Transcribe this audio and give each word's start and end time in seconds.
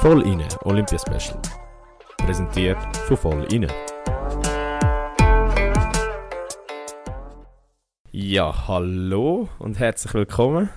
Voll 0.00 0.22
inne 0.22 0.48
Olympia 0.64 0.98
Special. 0.98 1.38
Präsentiert 2.16 2.78
von 3.06 3.16
Voll 3.18 3.52
inne. 3.52 3.68
Ja, 8.10 8.66
hallo 8.66 9.50
und 9.58 9.78
herzlich 9.78 10.14
willkommen 10.14 10.70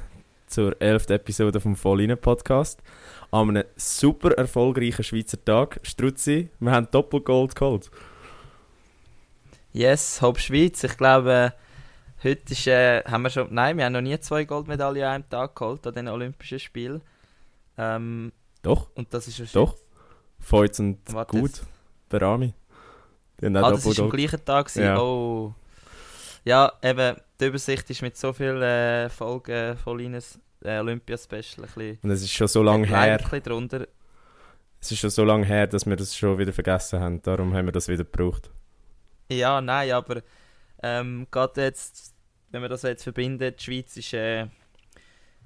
zur 0.46 0.76
11. 0.82 1.10
Episode 1.12 1.62
vom 1.62 1.78
Voll 1.78 2.02
inne 2.02 2.18
Podcast. 2.18 2.84
An 3.32 3.52
einem 3.52 3.64
super 3.78 4.32
erfolgreichen 4.34 5.06
Schweizer 5.06 5.42
Tag. 5.46 5.80
Struzzi, 5.84 6.50
wir 6.60 6.72
haben 6.72 6.90
Doppelgold 6.92 7.56
geholt. 7.56 7.92
Yes, 9.72 10.22
Hop 10.22 10.38
Schweiz. 10.38 10.84
Ich 10.84 10.98
glaube, 10.98 11.54
heute 12.22 12.52
ist, 12.52 12.68
äh, 12.68 13.06
haben 13.06 13.22
wir 13.22 13.30
schon. 13.30 13.48
Nein, 13.54 13.78
wir 13.78 13.86
haben 13.86 13.94
noch 13.94 14.02
nie 14.02 14.20
zwei 14.20 14.44
Goldmedaillen 14.44 15.04
an 15.04 15.12
einem 15.14 15.30
Tag 15.30 15.56
geholt 15.56 15.88
an 15.88 15.94
den 15.94 16.10
Olympischen 16.10 16.60
Spielen. 16.60 17.02
Ähm, 17.78 18.34
Doch, 18.64 18.90
und 18.96 19.14
das 19.14 19.28
ist 19.28 19.38
schon 19.38 19.48
doch. 19.54 19.78
Feuz 20.40 20.80
und 20.80 21.00
Warte 21.14 21.38
gut, 21.38 21.52
jetzt. 21.52 21.66
Die 22.10 22.16
haben 22.16 23.58
auch 23.58 23.64
Ah, 23.64 23.72
das 23.72 23.86
war 23.86 24.06
am 24.06 24.10
gleichen 24.10 24.44
Tag. 24.44 24.76
Ja. 24.76 25.00
Oh. 25.00 25.54
Ja, 26.46 26.72
eben, 26.82 27.18
die 27.40 27.46
Übersicht 27.46 27.90
ist 27.90 28.02
mit 28.02 28.18
so 28.18 28.34
vielen 28.34 28.62
äh, 28.62 29.10
Folgen 29.10 29.78
von 29.78 30.00
Ines 30.00 30.40
äh, 30.64 30.80
Olympia-Special 30.80 31.58
ein 31.58 31.62
bisschen. 31.62 32.00
Und 32.02 32.12
es 32.12 32.22
ist 32.22 32.32
schon 32.32 32.48
so 32.48 32.64
lange 32.64 32.88
her. 32.88 32.98
Ein 32.98 33.18
bisschen 33.18 33.44
drunter. 33.44 33.88
Es 34.80 34.92
ist 34.92 35.00
schon 35.00 35.10
so 35.10 35.24
lange 35.24 35.46
her, 35.46 35.68
dass 35.68 35.86
wir 35.86 35.96
das 35.96 36.16
schon 36.16 36.38
wieder 36.38 36.52
vergessen 36.52 37.00
haben. 37.00 37.22
Darum 37.22 37.54
haben 37.54 37.66
wir 37.68 37.72
das 37.72 37.88
wieder 37.88 38.04
gebraucht. 38.04 38.50
Ja, 39.30 39.62
nein, 39.62 39.92
aber 39.92 40.22
ähm, 40.82 41.28
gerade 41.32 41.62
jetzt, 41.62 42.14
wenn 42.52 42.62
wir 42.62 42.70
das 42.70 42.82
jetzt 42.82 43.04
verbinden, 43.04 43.54
die 43.58 43.64
Schweiz 43.64 43.96
ist 43.96 44.14
äh, 44.14 44.48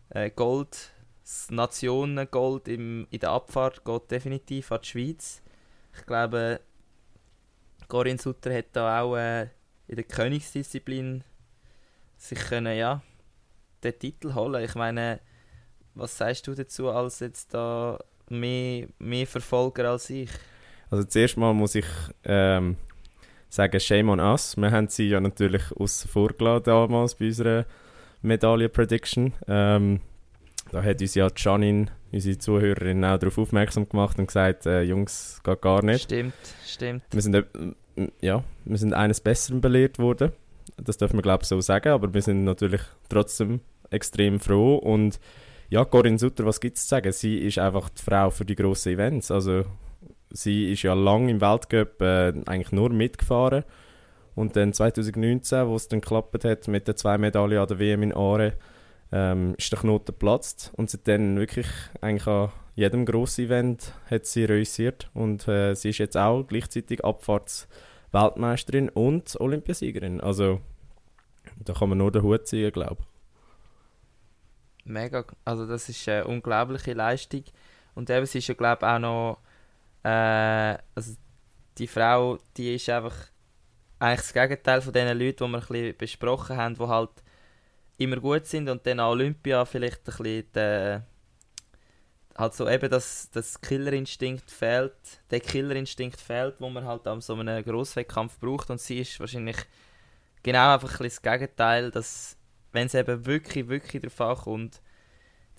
äh, 0.09 0.31
Gold, 0.31 0.91
das 1.28 1.52
Nationengold 1.52 2.70
im, 2.70 3.06
in 3.12 3.20
der 3.20 3.32
Abfahrt 3.32 3.84
geht 3.84 4.12
definitiv 4.12 4.72
an 4.72 4.80
die 4.82 4.88
Schweiz. 4.88 5.42
Ich 5.94 6.06
glaube, 6.06 6.62
Corinne 7.90 8.18
Sutter 8.18 8.56
hat 8.56 8.68
da 8.72 9.02
auch 9.02 9.18
äh, 9.18 9.48
in 9.88 9.96
der 9.96 10.05
Königsdisziplin 10.05 11.26
sich 12.16 12.40
können, 12.40 12.78
ja, 12.78 13.02
den 13.84 14.00
Titel 14.00 14.36
holen. 14.36 14.64
Ich 14.64 14.76
meine, 14.76 15.20
was 15.96 16.18
sagst 16.18 16.48
du 16.48 16.55
dazu 16.55 16.90
als 16.90 17.20
jetzt 17.20 17.54
da 17.54 18.00
mehr, 18.30 18.88
mehr 18.98 19.28
Verfolger 19.28 19.92
als 19.92 20.10
ich? 20.10 20.30
Also 20.90 21.04
zuerst 21.04 21.36
mal 21.36 21.54
muss 21.54 21.76
ich 21.76 21.86
ähm, 22.24 22.78
sagen, 23.50 23.80
shame 23.82 24.10
on 24.12 24.22
us. 24.22 24.55
Wir 24.55 24.72
haben 24.72 24.88
sie 24.88 25.10
ja 25.10 25.20
natürlich 25.20 25.74
außen 25.74 26.10
vor 26.10 26.30
gelassen 26.30 26.64
damals 26.64 27.16
bei 27.16 27.26
unserer 27.26 27.66
Medaillen-Prediction. 28.22 29.34
Ähm, 29.48 30.00
da 30.71 30.84
hat 30.84 31.01
uns 31.01 31.15
ja 31.15 31.27
Janine, 31.35 31.87
unsere 32.12 32.37
Zuhörerin, 32.37 33.04
auch 33.05 33.18
darauf 33.18 33.37
aufmerksam 33.37 33.87
gemacht 33.87 34.20
und 34.20 34.27
gesagt, 34.27 34.65
äh, 34.65 34.82
Jungs, 34.84 35.41
geht 35.43 35.62
gar 35.62 35.84
nicht. 35.84 36.04
Stimmt, 36.04 36.34
stimmt. 36.65 37.04
Wir 37.12 37.21
sind, 37.21 37.35
äh, 37.35 37.46
ja, 38.21 38.43
wir 38.65 38.77
sind 38.77 38.93
eines 38.93 39.21
Besseren 39.21 39.62
belehrt 39.62 39.99
worden. 39.99 40.32
Das 40.77 40.98
dürfen 40.98 41.18
wir, 41.18 41.24
glaube 41.24 41.43
ich, 41.43 41.48
so 41.48 41.59
sagen. 41.62 41.90
Aber 41.90 42.13
wir 42.13 42.21
sind 42.21 42.43
natürlich 42.43 42.82
trotzdem 43.09 43.62
extrem 43.90 44.40
froh. 44.40 44.76
Und 44.76 45.20
ja, 45.70 45.85
Corinne 45.85 46.20
Sutter, 46.20 46.46
was 46.46 46.59
gibt 46.59 46.77
es 46.77 46.84
zu 46.84 46.90
sagen? 46.90 47.12
Sie 47.12 47.37
ist 47.37 47.59
einfach 47.59 47.90
die 47.90 48.02
Frau 48.02 48.29
für 48.29 48.46
die 48.46 48.55
grossen 48.55 48.93
Events. 48.93 49.31
Also, 49.31 49.65
sie 50.29 50.71
ist 50.71 50.84
ja 50.84 50.93
lang 50.93 51.29
im 51.29 51.41
Weltcup 51.41 52.02
äh, 52.02 52.34
eigentlich 52.46 52.71
nur 52.71 52.90
mitgefahren. 52.90 53.63
Und 54.35 54.55
dann 54.55 54.71
2019, 54.71 55.68
wo 55.68 55.76
es 55.76 55.87
dann 55.87 56.02
geklappt 56.02 56.46
hat 56.46 56.68
mit 56.68 56.87
den 56.87 56.96
zwei 56.96 57.18
Medaillen 57.18 57.57
an 57.57 57.68
der 57.68 57.79
WM 57.79 58.04
in 58.04 58.13
Aare, 58.13 58.54
ähm, 59.12 59.55
ist 59.58 59.72
der 59.72 59.80
Knoten 59.80 60.05
geplatzt. 60.05 60.72
Und 60.76 60.90
seitdem 60.90 61.38
wirklich 61.38 61.68
eigentlich 62.02 62.27
an 62.27 62.52
jedem 62.76 63.05
grossen 63.05 63.46
Event 63.46 63.94
hat 64.09 64.25
sie 64.25 64.46
reüssiert. 64.46 65.09
Und 65.14 65.48
äh, 65.48 65.76
sie 65.76 65.90
ist 65.90 65.98
jetzt 65.98 66.18
auch 66.18 66.44
gleichzeitig 66.44 67.04
Abfahrtsweltmeisterin 67.04 68.90
und 68.90 69.40
Olympiasiegerin. 69.40 70.22
Also 70.22 70.62
da 71.59 71.74
kann 71.74 71.90
man 71.90 71.98
nur 71.98 72.12
den 72.12 72.24
Hut 72.24 72.48
ziehen, 72.48 72.72
glaube 72.72 72.98
ich. 73.02 73.08
Mega, 74.86 75.26
also 75.44 75.66
das 75.68 75.90
ist 75.90 76.08
eine 76.08 76.26
unglaubliche 76.26 76.94
Leistung. 76.94 77.44
Und 77.96 78.10
eben, 78.10 78.26
sie 78.26 78.38
ist 78.38 78.48
ja 78.48 78.54
glaube 78.54 78.88
auch 78.88 79.00
noch, 79.00 79.40
äh, 80.04 80.78
also 80.96 81.16
die 81.78 81.88
Frau, 81.88 82.38
die 82.56 82.76
ist 82.76 82.90
einfach 82.90 83.16
eigentlich 84.00 84.22
das 84.22 84.34
Gegenteil 84.34 84.81
von 84.81 84.94
den 84.94 85.18
Leuten, 85.18 85.46
die 85.46 85.52
wir 85.52 85.58
ein 85.58 85.68
bisschen 85.68 85.98
besprochen 85.98 86.58
haben, 86.58 86.76
die 86.76 86.88
halt 86.88 87.10
immer 87.97 88.18
gut 88.18 88.46
sind 88.46 88.69
und 88.69 88.85
dann 88.85 89.00
an 89.00 89.08
Olympia 89.08 89.66
vielleicht 89.66 90.00
ein 90.00 90.03
bisschen 90.03 90.52
der, 90.53 91.06
halt 92.38 92.53
so 92.53 92.69
eben 92.69 92.90
das, 92.90 93.30
das 93.31 93.59
Killerinstinkt 93.59 94.52
fehlt, 94.52 94.94
der 95.31 95.40
Killerinstinkt 95.40 96.22
fehlt, 96.22 96.56
wo 96.59 96.69
man 96.69 96.86
halt 96.86 97.07
an 97.07 97.22
so 97.22 97.34
einem 97.34 97.63
Grosswettkampf 97.63 98.40
braucht 98.40 98.69
und 98.69 98.80
sie 98.80 99.00
ist 99.00 99.19
wahrscheinlich 99.19 99.57
genau 100.44 100.74
einfach 100.74 101.00
ein 101.00 101.06
das 101.06 101.22
Gegenteil, 101.22 101.91
dass 101.91 102.38
wenn 102.72 102.88
es 102.88 102.94
eben 102.94 103.25
wirklich, 103.25 103.68
wirklich 103.68 104.02
darauf 104.02 104.22
ankommt, 104.22 104.81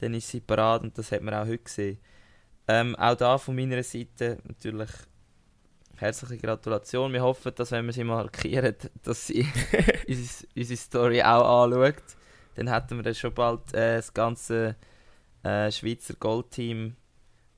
dann 0.01 0.15
ist 0.15 0.29
sie 0.29 0.41
parat 0.41 0.83
und 0.83 0.97
das 0.97 1.11
hat 1.11 1.23
man 1.23 1.35
auch 1.35 1.47
heute 1.47 1.59
gesehen. 1.59 1.99
Ähm, 2.69 2.95
auch 2.97 3.17
da 3.17 3.39
von 3.39 3.57
meiner 3.57 3.83
Seite 3.83 4.39
natürlich 4.45 4.91
herzliche 5.97 6.39
Gratulation. 6.39 7.13
Wir 7.13 7.23
hoffen, 7.23 7.53
dass 7.55 7.73
wenn 7.73 7.87
wir 7.87 7.93
sie 7.93 8.05
markieren, 8.05 8.77
dass 9.03 9.27
sie 9.27 9.47
unsere, 10.09 10.47
unsere 10.57 10.77
Story 10.77 11.23
auch 11.23 11.65
anschaut. 11.65 12.03
Dann 12.59 12.73
hätten 12.73 12.97
wir 12.97 13.05
dann 13.05 13.15
schon 13.15 13.33
bald 13.33 13.73
äh, 13.73 13.97
das 13.97 14.13
ganze 14.13 14.75
äh, 15.45 15.71
Schweizer 15.71 16.15
Goldteam, 16.19 16.97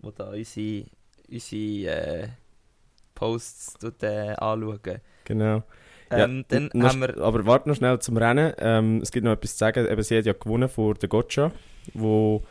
wo 0.00 0.10
da 0.10 0.28
unsere, 0.28 0.84
unsere 1.30 1.90
äh, 1.90 2.28
Posts 3.14 3.74
tut, 3.80 4.02
äh, 4.02 4.34
anschauen. 4.36 5.00
Genau. 5.24 5.62
Ja, 6.10 6.24
Ähm, 6.24 6.44
dann 6.48 6.68
noch 6.74 6.90
haben 6.90 7.00
wir 7.00 7.16
Aber 7.18 7.46
warte 7.46 7.70
noch 7.70 7.76
schnell 7.76 7.98
zum 8.00 8.18
Rennen. 8.18 8.52
Ähm, 8.58 9.00
es 9.00 9.10
gibt 9.10 9.24
noch 9.24 9.32
etwas 9.32 9.52
zu 9.52 9.58
sagen. 9.58 9.86
Eben, 9.86 10.02
sie 10.02 10.18
hat 10.18 10.26
ja 10.26 10.34
gewonnen 10.34 10.68
vor 10.68 10.94
der 10.94 11.08
Gotcha, 11.08 11.50
wo 11.94 12.42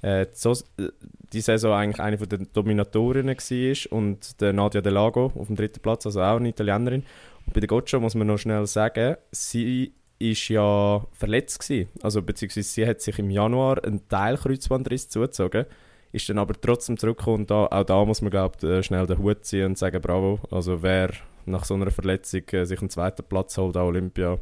äh, 0.00 0.24
so, 0.32 0.52
äh, 0.52 0.88
die 1.32 1.42
Saison 1.42 1.74
eigentlich 1.74 2.00
eine 2.00 2.16
den 2.16 2.48
Dominatorinnen 2.54 3.36
war 3.36 3.92
und 3.98 4.40
der 4.40 4.54
Nadia 4.54 4.80
Delago 4.80 5.32
auf 5.34 5.48
dem 5.48 5.56
dritten 5.56 5.80
Platz, 5.80 6.06
also 6.06 6.22
auch 6.22 6.36
eine 6.36 6.48
Italienerin. 6.48 7.04
Und 7.44 7.52
bei 7.52 7.60
der 7.60 7.66
Gotcha 7.66 7.98
muss 7.98 8.14
man 8.14 8.28
noch 8.28 8.38
schnell 8.38 8.66
sagen, 8.66 9.16
sie 9.30 9.92
ist 10.18 10.48
ja 10.48 11.04
verletzt 11.12 11.60
gewesen. 11.60 11.88
Also 12.02 12.22
beziehungsweise 12.22 12.68
sie 12.68 12.86
hat 12.86 13.00
sich 13.00 13.18
im 13.18 13.30
Januar 13.30 13.82
einen 13.84 14.08
Teilkreuzbandriss 14.08 15.08
zugezogen, 15.08 15.66
ist 16.12 16.28
dann 16.28 16.38
aber 16.38 16.54
trotzdem 16.60 16.96
zurückgekommen. 16.96 17.46
Da, 17.46 17.66
auch 17.66 17.84
da 17.84 18.04
muss 18.04 18.22
man 18.22 18.30
glaube 18.30 18.78
ich 18.78 18.86
schnell 18.86 19.06
den 19.06 19.18
Hut 19.18 19.44
ziehen 19.44 19.66
und 19.66 19.78
sagen 19.78 20.00
Bravo. 20.00 20.40
Also 20.50 20.82
wer 20.82 21.10
nach 21.46 21.64
so 21.64 21.74
einer 21.74 21.90
Verletzung 21.90 22.42
äh, 22.52 22.64
sich 22.64 22.80
einen 22.80 22.90
zweiten 22.90 23.24
Platz 23.24 23.56
holt 23.56 23.76
an 23.76 23.84
Olympia, 23.84 24.38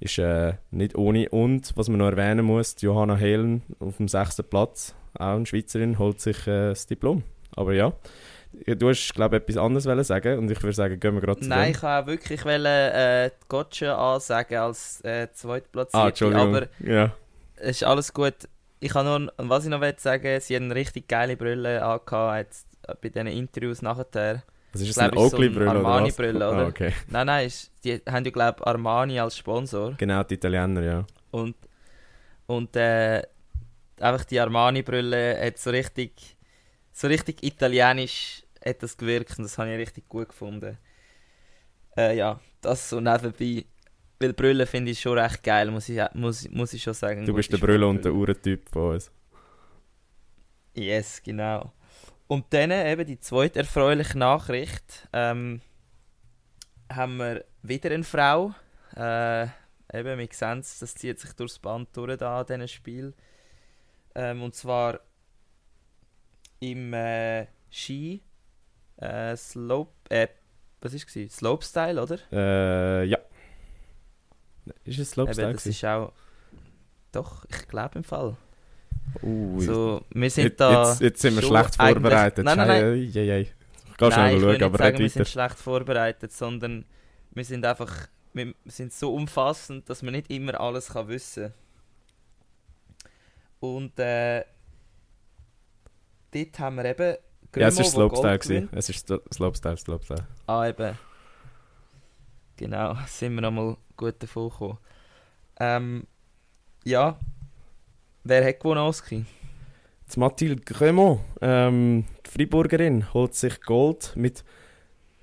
ist 0.00 0.18
äh, 0.18 0.54
nicht 0.70 0.96
ohne. 0.96 1.28
Und 1.28 1.76
was 1.76 1.88
man 1.88 1.98
noch 1.98 2.06
erwähnen 2.06 2.44
muss, 2.44 2.76
Johanna 2.80 3.16
Helen 3.16 3.62
auf 3.80 3.96
dem 3.96 4.08
sechsten 4.08 4.44
Platz, 4.44 4.94
auch 5.14 5.36
eine 5.36 5.46
Schweizerin, 5.46 5.98
holt 5.98 6.20
sich 6.20 6.46
äh, 6.46 6.70
das 6.70 6.86
Diplom. 6.86 7.22
Aber 7.56 7.74
ja, 7.74 7.92
du 8.52 8.88
hast 8.88 9.14
glaube 9.14 9.36
ich 9.36 9.42
etwas 9.42 9.56
anderes 9.56 10.06
sagen 10.06 10.38
und 10.38 10.50
ich 10.50 10.62
würde 10.62 10.74
sagen, 10.74 10.98
gehen 10.98 11.14
wir 11.14 11.20
gerade 11.20 11.40
zu 11.40 11.48
Nein, 11.48 11.72
dem. 11.72 11.76
ich 11.76 11.82
wollte 11.82 12.06
wirklich 12.06 12.44
äh, 12.44 13.30
Gotcha 13.48 14.14
ansagen 14.14 14.58
als 14.58 15.04
äh, 15.04 15.28
zweitplatzierte, 15.32 16.26
Ah, 16.36 16.40
aber 16.42 16.68
ja. 16.80 17.12
es 17.56 17.76
ist 17.76 17.84
alles 17.84 18.12
gut. 18.12 18.34
Ich 18.80 18.92
kann 18.92 19.06
nur, 19.06 19.32
was 19.38 19.64
ich 19.64 19.70
noch 19.70 19.82
sagen, 19.98 20.40
sie 20.40 20.54
hat 20.54 20.62
eine 20.62 20.74
richtig 20.74 21.08
geile 21.08 21.36
Brille 21.36 21.82
angehabt, 21.84 22.38
jetzt 22.38 22.66
äh, 22.86 22.94
bei 23.00 23.08
diesen 23.08 23.26
Interviews 23.26 23.82
nachher. 23.82 24.42
Ist 24.72 24.82
das, 24.82 24.82
ist 24.82 24.94
so 24.94 25.00
eine 25.00 25.16
Oakley-Brille 25.16 25.70
oder 25.70 25.82
was? 25.82 25.86
Armani-Brille, 25.92 26.48
oder? 26.48 26.58
Ah, 26.58 26.68
okay. 26.68 26.92
Nein, 27.08 27.26
nein, 27.26 27.46
ist, 27.46 27.72
die 27.84 28.00
haben 28.08 28.24
ja 28.24 28.30
glaube 28.30 28.66
Armani 28.66 29.18
als 29.18 29.36
Sponsor 29.36 29.94
Genau, 29.96 30.22
die 30.22 30.34
Italiener, 30.34 30.82
ja. 30.82 31.04
und, 31.30 31.56
und 32.46 32.76
äh, 32.76 33.22
einfach 33.98 34.24
die 34.26 34.38
Armani-Brille 34.38 35.40
hat 35.44 35.58
so 35.58 35.70
richtig, 35.70 36.36
so 36.98 37.06
richtig 37.06 37.44
italienisch 37.44 38.42
hat 38.64 38.82
das 38.82 38.96
gewirkt 38.96 39.38
und 39.38 39.44
das 39.44 39.56
habe 39.56 39.70
ich 39.72 39.78
richtig 39.78 40.08
gut 40.08 40.30
gefunden. 40.30 40.76
Äh, 41.96 42.16
ja, 42.16 42.40
das 42.60 42.90
so 42.90 43.00
nebenbei. 43.00 43.64
Weil 44.20 44.32
Brille 44.32 44.66
finde 44.66 44.90
ich 44.90 45.00
schon 45.00 45.16
recht 45.16 45.44
geil, 45.44 45.70
muss 45.70 45.88
ich, 45.88 46.00
muss, 46.14 46.48
muss 46.50 46.72
ich 46.72 46.82
schon 46.82 46.94
sagen. 46.94 47.24
Du 47.24 47.32
bist 47.34 47.52
der 47.52 47.58
Brille 47.58 47.86
und 47.86 48.04
der. 48.04 48.12
Uhrentyp 48.12 48.68
von 48.68 48.94
uns. 48.94 49.12
Yes, 50.74 51.22
genau. 51.22 51.72
Und 52.26 52.46
dann 52.50 52.72
eben 52.72 53.06
die 53.06 53.20
zweite 53.20 53.60
erfreuliche 53.60 54.18
Nachricht. 54.18 55.08
Ähm, 55.12 55.60
haben 56.92 57.16
wir 57.18 57.44
wieder 57.62 57.92
eine 57.92 58.02
Frau. 58.02 58.54
Äh, 58.96 59.44
eben, 59.92 60.18
wir 60.18 60.28
sehen 60.32 60.58
es, 60.58 60.80
das 60.80 60.96
zieht 60.96 61.20
sich 61.20 61.32
durchs 61.34 61.60
Band 61.60 61.96
durch 61.96 62.18
da 62.18 62.40
an 62.40 62.46
diesem 62.46 62.66
Spiel. 62.66 63.14
Ähm, 64.16 64.42
und 64.42 64.56
zwar 64.56 64.98
im 66.60 66.92
äh, 66.92 67.46
Ski 67.70 68.22
äh, 68.96 69.36
Slope, 69.36 69.92
äh, 70.08 70.28
was 70.80 70.94
ist 70.94 71.14
es? 71.16 71.36
Slopestyle, 71.36 72.02
oder? 72.02 72.18
Äh, 72.32 73.04
ja. 73.04 73.18
Ist 74.84 74.98
es 74.98 75.10
Slopestyle? 75.10 75.48
Eben, 75.48 75.56
das 75.56 75.66
ist 75.66 75.84
auch. 75.84 76.12
Doch, 77.12 77.44
ich 77.48 77.68
glaube 77.68 77.98
im 77.98 78.04
Fall. 78.04 78.36
Uh, 79.22 79.60
So, 79.60 80.04
wir 80.10 80.30
sind 80.30 80.44
jetzt, 80.44 80.60
da 80.60 80.90
jetzt, 80.90 81.00
jetzt 81.00 81.22
sind 81.22 81.36
wir 81.36 81.42
schlecht 81.42 81.76
vorbereitet. 81.76 82.44
Nein, 82.44 82.58
nein, 82.58 82.68
nein. 82.68 82.84
Ei, 82.84 83.20
ei, 83.20 83.32
ei. 83.32 83.40
Ich 83.40 83.96
kann 83.96 84.10
Nein, 84.10 84.12
schnell 84.12 84.26
ich 84.28 84.34
will 84.34 84.40
schauen, 84.40 84.52
nicht 84.52 84.62
aber 84.62 84.78
sagen, 84.78 84.98
wir 84.98 85.10
sind 85.10 85.28
schlecht 85.28 85.58
vorbereitet, 85.58 86.32
sondern 86.32 86.84
wir 87.30 87.44
sind 87.44 87.64
einfach 87.64 88.08
wir 88.34 88.54
sind 88.66 88.92
so 88.92 89.14
umfassend, 89.14 89.88
dass 89.88 90.02
man 90.02 90.12
nicht 90.12 90.30
immer 90.30 90.60
alles 90.60 90.90
kann 90.90 91.08
wissen 91.08 91.52
Und 93.60 93.98
äh, 93.98 94.44
dort 96.32 96.58
haben 96.58 96.76
wir 96.76 96.84
eben 96.86 97.16
Ja, 97.56 97.68
es 97.68 97.76
Grimo, 97.76 98.10
war 98.10 98.16
Slopestyle. 98.16 98.68
Es 98.72 98.88
ist 98.88 99.00
Sto- 99.00 99.22
Slopestyle, 99.32 99.76
Slopestyle. 99.76 100.26
Ah, 100.46 100.68
eben. 100.68 100.98
Genau, 102.56 102.94
sind 103.06 103.34
wir 103.34 103.40
nochmal 103.42 103.76
gut 103.96 104.22
davon 104.22 104.48
gekommen. 104.50 104.78
Ähm, 105.60 106.06
ja, 106.84 107.18
wer 108.24 108.44
hat 108.46 108.60
gewonnen, 108.60 108.80
Oski? 108.80 109.24
Mathilde 110.16 110.62
Gremont, 110.62 111.20
ähm, 111.42 112.04
die 112.24 112.30
Freiburgerin, 112.30 113.12
holt 113.12 113.34
sich 113.34 113.60
Gold 113.60 114.12
mit 114.16 114.42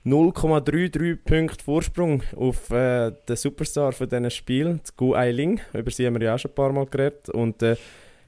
0,33 0.05 1.15
Punkten 1.23 1.63
Vorsprung 1.63 2.21
auf 2.35 2.69
äh, 2.69 3.11
den 3.27 3.35
Superstar 3.35 3.91
von 3.93 4.07
diesen 4.07 4.29
Spielen, 4.29 4.81
die 4.87 4.91
Gu 4.95 5.15
Eiling. 5.15 5.59
Über 5.73 5.89
sie 5.89 6.05
haben 6.05 6.13
wir 6.19 6.27
ja 6.27 6.35
auch 6.35 6.39
schon 6.39 6.51
ein 6.51 6.55
paar 6.55 6.71
Mal 6.71 6.85
geredet. 6.85 7.29
Und 7.29 7.63
äh, 7.63 7.75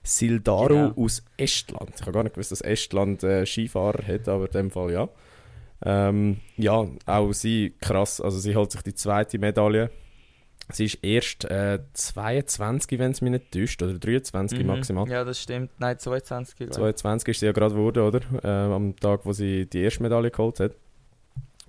Sildaru 0.08 0.68
Genau. 0.94 0.94
aus 1.06 1.24
Estland. 1.38 1.92
Ich 1.96 2.02
habe 2.02 2.12
gar 2.14 2.24
nicht 2.24 2.34
gewusst, 2.36 2.52
dass 2.52 2.62
Estland 2.62 3.24
äh, 3.24 3.46
Skifahrer 3.46 4.06
hat, 4.08 4.28
aber 4.28 4.46
in 4.46 4.52
dem 4.52 4.72
Fall 4.72 4.92
ja. 4.92 5.10
Ähm, 5.86 6.38
ja, 6.56 6.88
auch 7.06 7.34
sie 7.34 7.74
krass. 7.82 8.20
Also 8.22 8.40
sie 8.40 8.56
holt 8.56 8.72
sich 8.72 8.82
die 8.82 8.96
zweite 8.96 9.38
Medaille. 9.38 9.92
Sie 10.72 10.86
ist 10.86 10.96
erst 11.04 11.46
äh, 11.46 11.80
22, 11.94 13.00
wenn 13.00 13.12
es 13.12 13.22
mich 13.22 13.32
nicht 13.32 13.52
täuscht, 13.52 13.82
oder 13.84 13.98
23 13.98 14.60
Mhm. 14.60 14.66
maximal. 14.66 15.08
Ja, 15.10 15.24
das 15.24 15.42
stimmt. 15.42 15.72
Nein, 15.78 15.98
22, 16.00 16.56
glaube 16.58 16.72
ich. 16.72 16.78
22 16.78 17.30
ist 17.30 17.40
sie 17.40 17.46
ja 17.46 17.52
gerade 17.54 17.76
geworden, 17.76 18.04
oder? 18.04 18.20
Ähm, 18.44 18.72
am 18.72 18.96
Tag, 18.98 19.26
wo 19.26 19.32
sie 19.34 19.66
die 19.66 19.82
erste 19.82 20.04
Medaille 20.04 20.32
geholt 20.32 20.60
hat. 20.60 20.72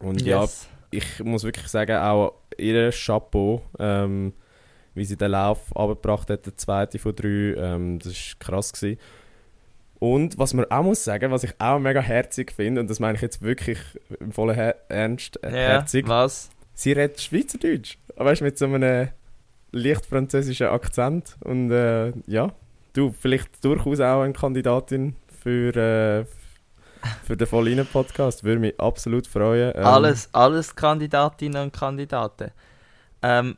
Und 0.00 0.22
ja, 0.22 0.40
Yes. 0.42 0.68
ich 0.90 1.20
muss 1.22 1.44
wirklich 1.44 1.68
sagen, 1.68 1.96
auch 1.98 2.34
ihr 2.56 2.90
Chapeau, 2.90 3.62
ähm, 3.78 4.32
wie 4.98 5.04
sie 5.04 5.16
den 5.16 5.30
Lauf 5.30 5.74
abgebracht 5.76 6.28
hat, 6.30 6.46
der 6.46 6.56
zweite 6.56 6.98
von 6.98 7.14
drei, 7.14 7.54
ähm, 7.56 7.98
das 7.98 8.12
war 8.12 8.38
krass. 8.38 8.72
Gewesen. 8.72 8.98
Und 9.98 10.38
was 10.38 10.54
man 10.54 10.64
auch 10.70 10.82
muss 10.82 11.02
sagen, 11.02 11.32
was 11.32 11.44
ich 11.44 11.54
auch 11.58 11.78
mega 11.78 12.00
herzig 12.00 12.52
finde, 12.52 12.80
und 12.80 12.88
das 12.88 13.00
meine 13.00 13.16
ich 13.16 13.22
jetzt 13.22 13.42
wirklich 13.42 13.78
im 14.20 14.32
vollen 14.32 14.54
Her 14.54 14.76
Ernst 14.88 15.42
äh, 15.42 15.48
Ja, 15.48 15.56
herzig, 15.72 16.06
was? 16.06 16.50
sie 16.74 16.92
redet 16.92 17.20
Schweizerdeutsch. 17.20 17.98
Weißt 18.16 18.40
du, 18.40 18.44
mit 18.44 18.58
so 18.58 18.66
einem 18.66 19.08
leicht 19.72 20.06
französischen 20.06 20.68
Akzent. 20.68 21.36
Und 21.40 21.70
äh, 21.70 22.12
ja, 22.26 22.52
du, 22.92 23.12
vielleicht 23.12 23.64
durchaus 23.64 24.00
auch 24.00 24.22
eine 24.22 24.32
Kandidatin 24.32 25.16
für, 25.42 25.74
äh, 25.76 26.24
für 27.24 27.36
den 27.36 27.46
Vollinen-Podcast. 27.46 28.44
Würde 28.44 28.60
mich 28.60 28.78
absolut 28.80 29.26
freuen. 29.26 29.72
Ähm, 29.74 29.84
Alles, 29.84 30.28
alles 30.32 30.74
Kandidatinnen 30.74 31.64
und 31.64 31.72
Kandidaten. 31.72 32.52
Ähm, 33.22 33.56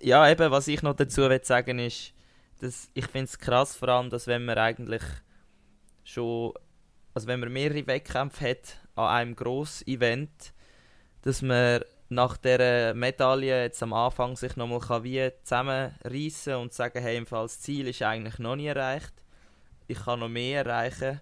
ja, 0.00 0.28
eben, 0.30 0.50
was 0.50 0.68
ich 0.68 0.82
noch 0.82 0.94
dazu 0.94 1.22
will 1.22 1.44
sagen 1.44 1.78
ist, 1.78 2.12
dass 2.60 2.90
ich 2.94 3.06
finde 3.06 3.24
es 3.26 3.38
krass, 3.38 3.76
vor 3.76 3.88
allem, 3.88 4.10
dass 4.10 4.26
wenn 4.26 4.44
man 4.44 4.58
eigentlich 4.58 5.02
schon, 6.04 6.52
also 7.14 7.26
wenn 7.26 7.40
man 7.40 7.52
mehrere 7.52 7.86
Wettkämpfe 7.86 8.50
hat 8.50 8.80
an 8.94 9.06
einem 9.06 9.36
grossen 9.36 9.86
Event, 9.86 10.52
dass 11.22 11.42
man 11.42 11.82
nach 12.08 12.36
der 12.36 12.92
Medaille 12.94 13.62
jetzt 13.62 13.82
am 13.82 13.92
Anfang 13.92 14.36
sich 14.36 14.56
nochmal 14.56 14.80
kann 14.80 15.32
zusammenreißen 15.44 16.54
und 16.56 16.72
sagen, 16.72 17.00
hey, 17.00 17.16
im 17.16 17.26
Fall 17.26 17.44
das 17.44 17.60
Ziel 17.60 17.86
ist 17.86 18.02
eigentlich 18.02 18.38
noch 18.38 18.56
nie 18.56 18.66
erreicht. 18.66 19.12
Ich 19.86 20.04
kann 20.04 20.20
noch 20.20 20.28
mehr 20.28 20.64
erreichen. 20.64 21.20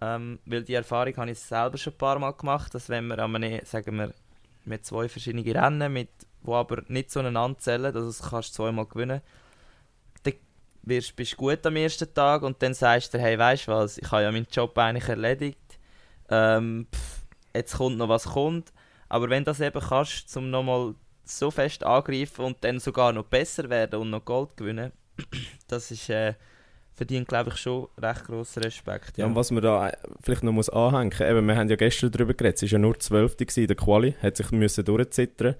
Ähm, 0.00 0.38
weil 0.44 0.62
die 0.62 0.74
Erfahrung 0.74 1.16
habe 1.16 1.30
ich 1.30 1.38
selber 1.38 1.78
schon 1.78 1.94
ein 1.94 1.98
paar 1.98 2.18
Mal 2.18 2.32
gemacht, 2.32 2.74
dass 2.74 2.88
wenn 2.88 3.06
wir 3.08 3.18
an 3.18 3.32
einem, 3.32 3.64
sagen 3.64 3.96
wir, 3.96 4.14
mit 4.64 4.84
zwei 4.84 5.08
verschiedenen 5.08 5.50
Rennen, 5.50 5.92
mit, 5.92 6.10
wo 6.48 6.56
aber 6.56 6.82
nicht 6.88 7.10
zueinander 7.10 7.58
zählen, 7.58 7.86
also 7.86 8.06
das 8.06 8.30
kannst 8.30 8.50
du 8.50 8.62
zweimal 8.62 8.86
gewinnen, 8.86 9.20
dann 10.22 10.34
wirst, 10.82 11.14
bist 11.14 11.32
du 11.32 11.36
gut 11.36 11.64
am 11.66 11.76
ersten 11.76 12.12
Tag 12.12 12.42
und 12.42 12.60
dann 12.62 12.74
sagst 12.74 13.12
du 13.12 13.18
dir, 13.18 13.24
hey, 13.24 13.38
weißt 13.38 13.68
du 13.68 13.72
was, 13.72 13.98
ich 13.98 14.10
habe 14.10 14.22
ja 14.22 14.32
meinen 14.32 14.48
Job 14.50 14.76
eigentlich 14.78 15.08
erledigt, 15.08 15.78
ähm, 16.30 16.86
pff, 16.92 17.22
jetzt 17.54 17.76
kommt 17.76 17.98
noch 17.98 18.08
was 18.08 18.24
kommt, 18.24 18.72
aber 19.08 19.30
wenn 19.30 19.44
du 19.44 19.50
das 19.50 19.60
eben 19.60 19.80
kannst, 19.80 20.36
um 20.36 20.50
nochmal 20.50 20.94
so 21.24 21.50
fest 21.50 21.84
angreifen 21.84 22.44
und 22.44 22.64
dann 22.64 22.80
sogar 22.80 23.12
noch 23.12 23.24
besser 23.24 23.68
werden 23.68 24.00
und 24.00 24.10
noch 24.10 24.24
Gold 24.24 24.56
gewinnen, 24.56 24.92
das 25.68 25.90
ist, 25.90 26.08
äh, 26.08 26.34
verdient, 26.98 27.28
glaube 27.28 27.50
ich, 27.50 27.56
schon 27.56 27.88
recht 27.96 28.24
grossen 28.24 28.62
Respekt. 28.62 29.16
Ja, 29.16 29.26
und 29.26 29.36
was 29.36 29.50
man 29.50 29.62
da 29.62 29.88
äh, 29.88 29.96
vielleicht 30.20 30.42
noch 30.42 30.52
muss 30.52 30.68
anhängen 30.68 31.10
muss, 31.10 31.46
wir 31.46 31.56
haben 31.56 31.68
ja 31.68 31.76
gestern 31.76 32.10
darüber 32.10 32.34
geredet, 32.34 32.56
es 32.56 32.62
war 32.62 32.68
ja 32.70 32.78
nur 32.78 32.98
12. 32.98 33.36
gewesen, 33.36 33.66
der 33.68 33.76
Quali, 33.76 34.14
hat 34.20 34.36
sich 34.36 34.50
müssen 34.50 34.84
durchzittern. 34.84 35.54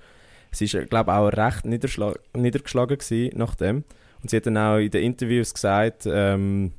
Es 0.51 0.61
war, 0.75 0.83
glaube 0.85 1.11
ich, 1.11 1.17
auch 1.17 1.29
recht 1.29 1.65
niedergeschlagen 1.65 2.99
gewesen 2.99 3.39
nach 3.39 3.55
dem. 3.55 3.85
Und 4.23 4.31
sie 4.31 4.37
hat 4.37 4.47
dann 4.47 4.57
auch 4.57 4.79
in 4.79 4.91
den 4.91 5.05
Interviews 5.05 5.55
gesagt, 5.55 6.07
ähm, 6.11 6.73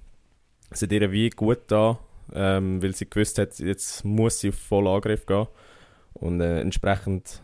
es 0.70 0.82
hat 0.82 0.92
ihr 0.92 1.12
wie 1.12 1.30
gut 1.30 1.60
da, 1.68 2.00
ähm, 2.34 2.82
weil 2.84 2.94
sie 2.96 3.10
gewusst 3.10 3.38
hat, 3.38 3.58
jetzt 3.60 4.04
muss 4.04 4.40
sie 4.40 4.50
auf 4.50 4.56
vollen 4.56 4.88
Angriff 4.88 5.26
gehen. 5.26 5.48
Und 6.14 6.42
äh, 6.42 6.60
entsprechend 6.62 7.42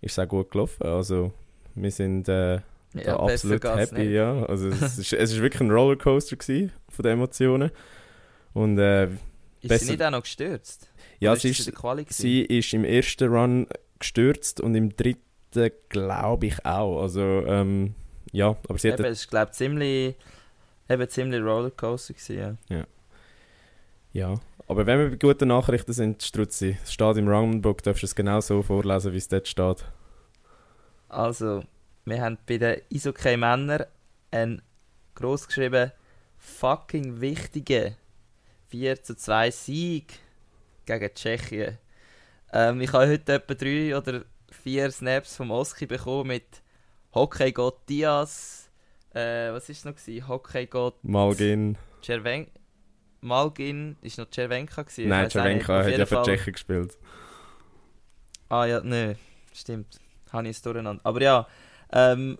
ist 0.00 0.12
es 0.12 0.18
auch 0.18 0.28
gut 0.28 0.50
gelaufen. 0.50 0.82
Also 0.86 1.32
wir 1.74 1.90
sind 1.90 2.28
äh, 2.28 2.60
da 2.92 3.16
absolut 3.16 3.62
happy, 3.64 3.94
nicht. 4.00 4.12
ja. 4.12 4.44
Also 4.46 4.68
es 4.68 4.98
ist, 4.98 5.12
es 5.12 5.32
ist 5.32 5.40
wirklich 5.40 5.60
ein 5.60 5.70
Rollercoaster 5.70 6.36
gewesen 6.36 6.72
von 6.88 7.02
den 7.04 7.12
Emotionen. 7.12 7.70
Und 8.52 8.78
äh, 8.78 9.04
Ist 9.06 9.68
besser- 9.68 9.84
sie 9.84 9.90
nicht 9.92 10.02
auch 10.02 10.10
noch 10.10 10.22
gestürzt? 10.22 10.88
ja, 11.20 11.32
Oder 11.32 11.40
sie 11.40 11.50
ist, 11.50 11.66
gewesen? 11.74 12.06
sie 12.10 12.42
ist 12.42 12.72
im 12.74 12.84
ersten 12.84 13.28
Run 13.32 13.66
gestürzt 13.98 14.60
und 14.60 14.74
im 14.74 14.94
dritten 14.96 15.20
glaube 15.88 16.46
ich 16.46 16.64
auch. 16.64 17.02
Also 17.02 17.22
ähm, 17.46 17.94
ja, 18.32 18.56
aber 18.68 18.78
sie 18.78 18.92
hat 18.92 19.00
Eben, 19.00 19.10
es 19.10 19.20
ist, 19.20 19.30
glaube 19.30 19.50
ich, 19.50 19.56
ziemlich, 19.56 20.14
eben 20.88 21.08
ziemlich 21.08 21.42
Rollercoaster 21.42 22.14
gewesen, 22.14 22.58
ja. 22.68 22.86
ja. 24.12 24.34
Aber 24.68 24.86
wenn 24.86 24.98
wir 24.98 25.10
bei 25.10 25.16
guten 25.16 25.48
Nachrichten 25.48 25.92
sind, 25.92 26.22
Struzzi, 26.22 26.76
es 26.82 26.92
steht 26.92 27.16
im 27.16 27.28
Runbook, 27.28 27.82
darfst 27.82 28.02
du 28.02 28.06
es 28.06 28.14
genau 28.14 28.40
so 28.40 28.62
vorlesen, 28.62 29.12
wie 29.12 29.18
es 29.18 29.28
dort 29.28 29.46
steht. 29.46 29.84
Also, 31.08 31.62
wir 32.04 32.20
haben 32.20 32.36
bei 32.46 32.58
den 32.58 32.80
Isokay 32.90 33.36
Männern 33.36 33.86
ein 34.32 34.60
groß 35.14 35.46
geschrieben 35.46 35.92
fucking 36.36 37.20
wichtige 37.20 37.96
4 38.68 39.02
zu 39.02 39.16
2 39.16 39.50
Sieg 39.50 40.18
gegen 40.84 41.14
Tschechien. 41.14 41.78
Ähm, 42.52 42.80
ich 42.80 42.92
habe 42.92 43.08
heute 43.08 43.34
etwa 43.34 43.54
drei 43.54 43.96
oder 43.96 44.24
vier 44.50 44.90
Snaps 44.90 45.36
vom 45.36 45.50
Oski 45.50 45.86
bekommen 45.86 46.28
mit 46.28 46.62
Hockey-Gott 47.14 47.88
Diaz. 47.88 48.70
Äh, 49.14 49.52
was 49.52 49.68
ist 49.68 49.78
es 49.78 49.84
noch? 49.84 49.94
gewesen? 49.94 50.28
Hockey-Gott 50.28 51.02
Malgin. 51.02 51.78
Cerven 52.02 52.46
Malgin. 53.20 53.96
Ist 54.02 54.18
noch 54.18 54.30
Cervenka 54.30 54.82
gewesen? 54.82 55.08
Nein. 55.08 55.30
Cervenka 55.30 55.84
hat 55.84 55.96
ja 55.98 56.06
für 56.06 56.22
Tschechien 56.22 56.52
gespielt. 56.52 56.98
Ah 58.48 58.64
ja, 58.66 58.80
nö, 58.80 59.14
stimmt. 59.52 59.98
Habe 60.32 60.44
ich 60.44 60.56
es 60.56 60.62
durcheinander. 60.62 61.00
Aber 61.04 61.20
ja, 61.20 61.46
ähm, 61.92 62.38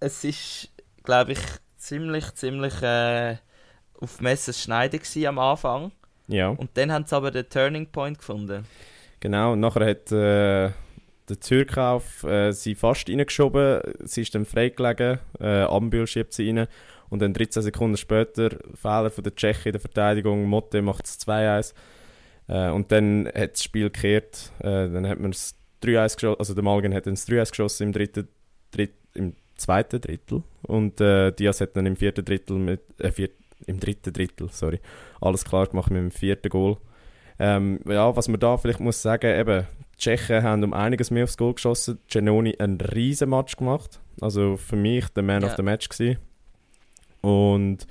es 0.00 0.22
ist, 0.24 0.68
glaube 1.02 1.32
ich, 1.32 1.40
ziemlich, 1.76 2.32
ziemlich 2.34 2.80
äh, 2.82 3.36
auf 4.00 4.20
Messes 4.20 4.62
Schneide 4.62 4.98
gewesen 4.98 5.26
am 5.26 5.38
Anfang. 5.38 5.90
Ja, 6.28 6.48
Und 6.48 6.70
dann 6.76 6.92
haben 6.92 7.04
sie 7.06 7.16
aber 7.16 7.30
den 7.30 7.48
Turning 7.48 7.86
Point 7.90 8.18
gefunden. 8.18 8.66
genau. 9.20 9.52
Und 9.52 9.60
nachher 9.60 9.86
hat 9.86 10.12
äh, 10.12 10.70
der 11.28 11.40
Türkauf 11.40 12.24
äh, 12.24 12.52
sie 12.52 12.74
fast 12.74 13.08
reingeschoben. 13.08 13.80
Sie 14.04 14.22
ist 14.22 14.34
dann 14.34 14.44
freigelegen. 14.44 15.18
Äh, 15.40 15.62
Ambül 15.62 16.06
schiebt 16.06 16.32
sie 16.32 16.50
rein. 16.50 16.66
Und 17.10 17.20
dann 17.20 17.32
13 17.32 17.62
Sekunden 17.62 17.96
später 17.96 18.50
Fehler 18.74 19.10
von 19.10 19.24
der 19.24 19.34
Tschechen 19.34 19.66
in 19.66 19.72
der 19.72 19.80
Verteidigung. 19.80 20.44
Motte 20.44 20.82
macht 20.82 21.06
es 21.06 21.20
2-1. 21.20 21.74
Äh, 22.48 22.70
und 22.70 22.92
dann 22.92 23.26
hat 23.26 23.52
das 23.52 23.62
Spiel 23.62 23.90
gekehrt. 23.90 24.52
Äh, 24.58 24.88
dann 24.90 25.08
hat 25.08 25.20
man 25.20 25.30
es 25.30 25.54
3-1 25.82 26.14
geschossen. 26.16 26.38
Also 26.38 26.54
der 26.54 26.64
Malgen 26.64 26.94
hat 26.94 27.06
dann 27.06 27.14
das 27.14 27.28
3-1 27.28 27.50
geschossen 27.50 27.82
im, 27.84 27.92
dritten, 27.92 28.28
dritt, 28.70 28.94
im 29.14 29.34
zweiten 29.56 30.00
Drittel. 30.00 30.42
Und 30.62 31.00
äh, 31.00 31.32
Diaz 31.32 31.60
hat 31.60 31.76
dann 31.76 31.86
im 31.86 31.96
vierten 31.96 32.24
Drittel 32.24 32.58
mit. 32.58 32.80
Äh, 33.00 33.12
vier, 33.12 33.30
im 33.66 33.80
dritten 33.80 34.12
Drittel, 34.12 34.48
sorry. 34.50 34.80
Alles 35.20 35.44
klar 35.44 35.66
gemacht 35.66 35.90
mit 35.90 36.00
dem 36.00 36.10
vierten 36.10 36.48
Goal. 36.48 36.76
Ähm, 37.38 37.80
ja, 37.86 38.14
was 38.14 38.28
man 38.28 38.40
da 38.40 38.56
vielleicht 38.56 38.80
muss 38.80 39.00
sagen, 39.00 39.38
eben, 39.38 39.66
die 39.94 40.02
Tschechen 40.02 40.42
haben 40.42 40.64
um 40.64 40.72
einiges 40.72 41.10
mehr 41.10 41.24
aufs 41.24 41.36
Goal 41.36 41.54
geschossen. 41.54 41.98
Genoni 42.08 42.56
einen 42.58 42.80
riesen 42.80 43.30
Match 43.30 43.56
gemacht. 43.56 44.00
Also 44.20 44.56
für 44.56 44.76
mich 44.76 45.08
der 45.08 45.22
Man 45.22 45.42
Ja. 45.42 45.48
of 45.48 45.56
the 45.56 45.62
Match 45.62 45.88
gewesen. 45.88 46.18
Und 47.20 47.86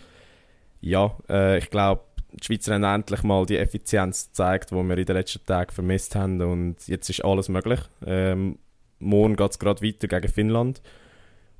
ja, 0.81 1.15
äh, 1.29 1.57
ich 1.57 1.69
glaube, 1.69 2.03
die 2.33 2.45
Schweizer 2.45 2.73
haben 2.73 2.83
endlich 2.83 3.23
mal 3.23 3.45
die 3.45 3.57
Effizienz 3.57 4.27
gezeigt, 4.27 4.71
die 4.71 4.75
wir 4.75 4.97
in 4.97 5.05
den 5.05 5.15
letzten 5.15 5.45
Tagen 5.45 5.71
vermisst 5.71 6.15
haben. 6.15 6.41
Und 6.41 6.87
jetzt 6.87 7.09
ist 7.09 7.23
alles 7.23 7.49
möglich. 7.49 7.79
Ähm, 8.05 8.57
morgen 8.99 9.35
geht 9.35 9.51
es 9.51 9.59
gerade 9.59 9.85
weiter 9.85 10.07
gegen 10.07 10.31
Finnland. 10.31 10.81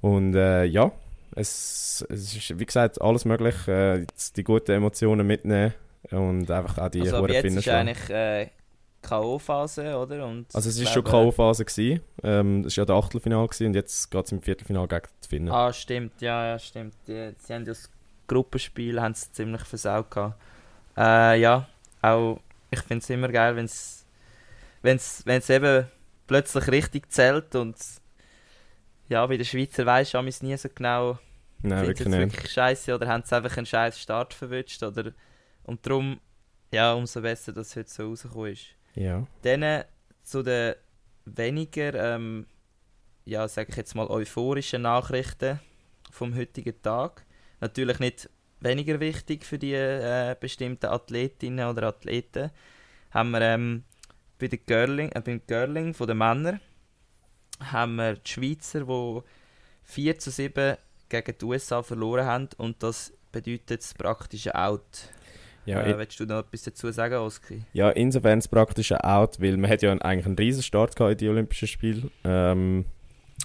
Und 0.02 0.36
äh, 0.36 0.66
ja, 0.66 0.92
es, 1.36 2.06
es 2.10 2.36
ist, 2.36 2.60
wie 2.60 2.66
gesagt, 2.66 3.02
alles 3.02 3.26
möglich. 3.26 3.68
Äh, 3.68 4.06
die 4.36 4.44
guten 4.44 4.72
Emotionen 4.72 5.26
mitnehmen 5.26 5.74
und 6.12 6.50
einfach 6.52 6.78
auch 6.78 6.90
die 6.90 7.02
also 7.02 7.20
hohen 7.20 7.30
Finnen 7.34 7.58
ist 7.58 7.70
eigentlich 7.70 8.10
äh, 8.10 8.48
K.O.-Phase, 9.04 9.96
oder? 9.96 10.26
Und 10.26 10.48
Also 10.54 10.70
es 10.70 10.80
ist 10.80 10.92
schon 10.92 11.04
K.O.-Phase. 11.04 12.02
Ähm, 12.24 12.64
das 12.64 12.78
war 12.78 12.82
ja 12.82 12.86
der 12.86 12.96
Achtelfinal 12.96 13.48
gewesen 13.48 13.68
und 13.68 13.74
jetzt 13.76 14.10
geht 14.10 14.26
es 14.26 14.32
im 14.32 14.42
Viertelfinal 14.42 14.88
gegen 14.88 15.08
die 15.24 15.28
Finnen. 15.28 15.52
Ah, 15.52 15.72
stimmt, 15.72 16.22
ja, 16.22 16.48
ja, 16.48 16.60
stimmt. 16.60 16.96
Die, 17.08 17.34
sie 17.38 17.54
haben 17.54 17.66
das 17.66 17.90
Gruppenspiel 18.28 19.02
haben 19.02 19.14
sie 19.14 19.32
ziemlich 19.32 19.64
versaut 19.64 20.10
gehabt. 20.10 20.42
Äh, 20.98 21.40
ja, 21.42 21.68
auch 22.02 22.40
ich 22.72 22.80
finde 22.82 23.04
es 23.04 23.10
immer 23.10 23.30
geil, 23.30 23.56
wenn 23.56 23.66
es 23.66 24.06
wenn's, 24.82 25.22
wenn's 25.26 25.50
eben 25.50 25.88
plötzlich 26.28 26.68
richtig 26.70 27.12
zählt 27.12 27.56
und 27.56 27.76
ja, 29.10 29.26
bei 29.26 29.38
den 29.38 29.46
Schweizer 29.46 29.86
weisst 29.86 30.14
du 30.14 30.18
amigs 30.18 30.42
nie 30.42 30.56
so 30.58 30.70
genau, 30.74 31.20
Nein, 31.62 31.88
wirklich 31.88 32.08
nicht. 32.08 32.20
wirklich 32.20 32.52
scheiße 32.52 32.96
oder 32.96 33.08
haben 33.08 33.24
sie 33.26 33.36
einfach 33.36 33.58
einen 33.58 33.66
scheiß 33.66 34.00
Start 34.00 34.34
verwünscht 34.34 34.82
oder 34.82 35.12
und 35.64 35.86
darum, 35.86 36.20
ja, 36.72 36.94
umso 36.94 37.22
besser, 37.22 37.54
dass 37.54 37.70
es 37.70 37.76
heute 37.76 37.90
so 37.90 38.04
rausgekommen 38.10 38.52
ist. 38.54 38.66
Ja. 38.96 39.26
Dann 39.42 39.64
äh, 39.64 39.86
zu 40.24 40.44
den 40.44 40.76
weniger, 41.26 41.94
ähm, 42.16 42.46
ja, 43.26 43.48
sage 43.48 43.72
ich 43.72 43.78
jetzt 43.78 43.96
mal, 43.96 44.08
euphorischen 44.08 44.84
Nachrichten 44.84 45.60
vom 46.12 46.36
heutigen 46.36 46.82
Tag. 46.82 47.26
Natürlich 47.60 48.00
nicht 48.00 48.30
weniger 48.60 49.00
wichtig 49.00 49.46
für 49.46 49.58
die 49.58 49.74
äh, 49.74 50.36
bestimmten 50.40 50.88
Athletinnen 50.88 51.68
oder 51.68 51.88
Athleten. 51.88 52.52
Haben 53.12 53.32
wir 53.32 53.42
ähm, 53.42 53.84
bei 54.40 54.48
den 54.48 54.66
Girling, 54.66 55.12
äh, 55.12 55.22
beim 55.22 55.42
Girling 55.46 55.94
von 55.94 56.08
den 56.08 56.18
Männern 56.18 56.60
haben 57.60 57.96
wir 57.96 58.16
die 58.16 58.30
Schweizer, 58.30 58.82
die 58.82 59.22
4 59.84 60.20
zu 60.20 60.32
7 60.32 60.78
gegen 61.10 61.38
die 61.38 61.46
USA 61.46 61.84
verloren 61.84 62.26
haben 62.26 62.50
und 62.58 62.82
das 62.82 63.14
bedeutet 63.32 63.82
das 63.82 63.94
praktische 63.94 64.56
Out. 64.56 65.10
Ja, 65.66 65.82
äh, 65.82 65.98
willst 65.98 66.20
du 66.20 66.26
noch 66.26 66.40
etwas 66.40 66.64
dazu 66.64 66.92
sagen, 66.92 67.16
Oski? 67.16 67.62
ja, 67.74 67.90
insofern 67.90 68.40
ist 68.40 68.46
es 68.46 68.50
praktisch 68.50 68.92
ein 68.92 69.02
Out, 69.02 69.40
weil 69.40 69.58
man 69.58 69.70
hat 69.70 69.82
ja 69.82 69.92
eigentlich 69.92 70.26
einen 70.26 70.36
riesen 70.36 70.64
Start 70.64 70.96
gehabt 70.96 71.14
in 71.14 71.18
die 71.20 71.30
Olympischen 71.30 71.68
Spiele. 71.68 72.10
Ähm, 72.24 72.86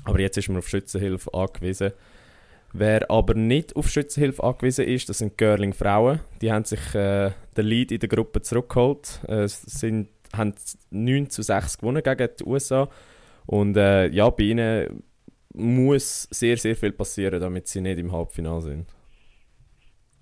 aber 0.04 0.20
jetzt 0.20 0.36
ist 0.36 0.48
man 0.48 0.58
auf 0.58 0.68
Schützenhilfe 0.68 1.32
angewiesen. 1.32 1.92
Wer 2.72 3.10
aber 3.10 3.34
nicht 3.34 3.76
auf 3.76 3.88
Schützenhilfe 3.88 4.42
angewiesen 4.42 4.84
ist, 4.84 5.08
das 5.08 5.18
sind 5.18 5.38
Girling 5.38 5.72
Frauen. 5.72 6.20
Die 6.42 6.52
haben 6.52 6.64
sich 6.64 6.94
äh, 6.94 7.30
den 7.56 7.66
Lead 7.66 7.92
in 7.92 8.00
der 8.00 8.08
Gruppe 8.08 8.42
zurückgeholt. 8.42 9.20
Äh, 9.26 9.48
sind, 9.48 10.08
haben 10.36 10.54
9 10.90 11.30
zu 11.30 11.42
6 11.42 11.78
gewonnen 11.78 12.02
gegen 12.02 12.28
die 12.38 12.44
USA. 12.44 12.88
Und 13.46 13.76
äh, 13.76 14.08
ja, 14.08 14.28
bei 14.28 14.44
ihnen 14.44 15.02
muss 15.54 16.28
sehr, 16.30 16.58
sehr 16.58 16.76
viel 16.76 16.92
passieren, 16.92 17.40
damit 17.40 17.68
sie 17.68 17.80
nicht 17.80 17.98
im 17.98 18.12
Halbfinale 18.12 18.60
sind. 18.60 18.86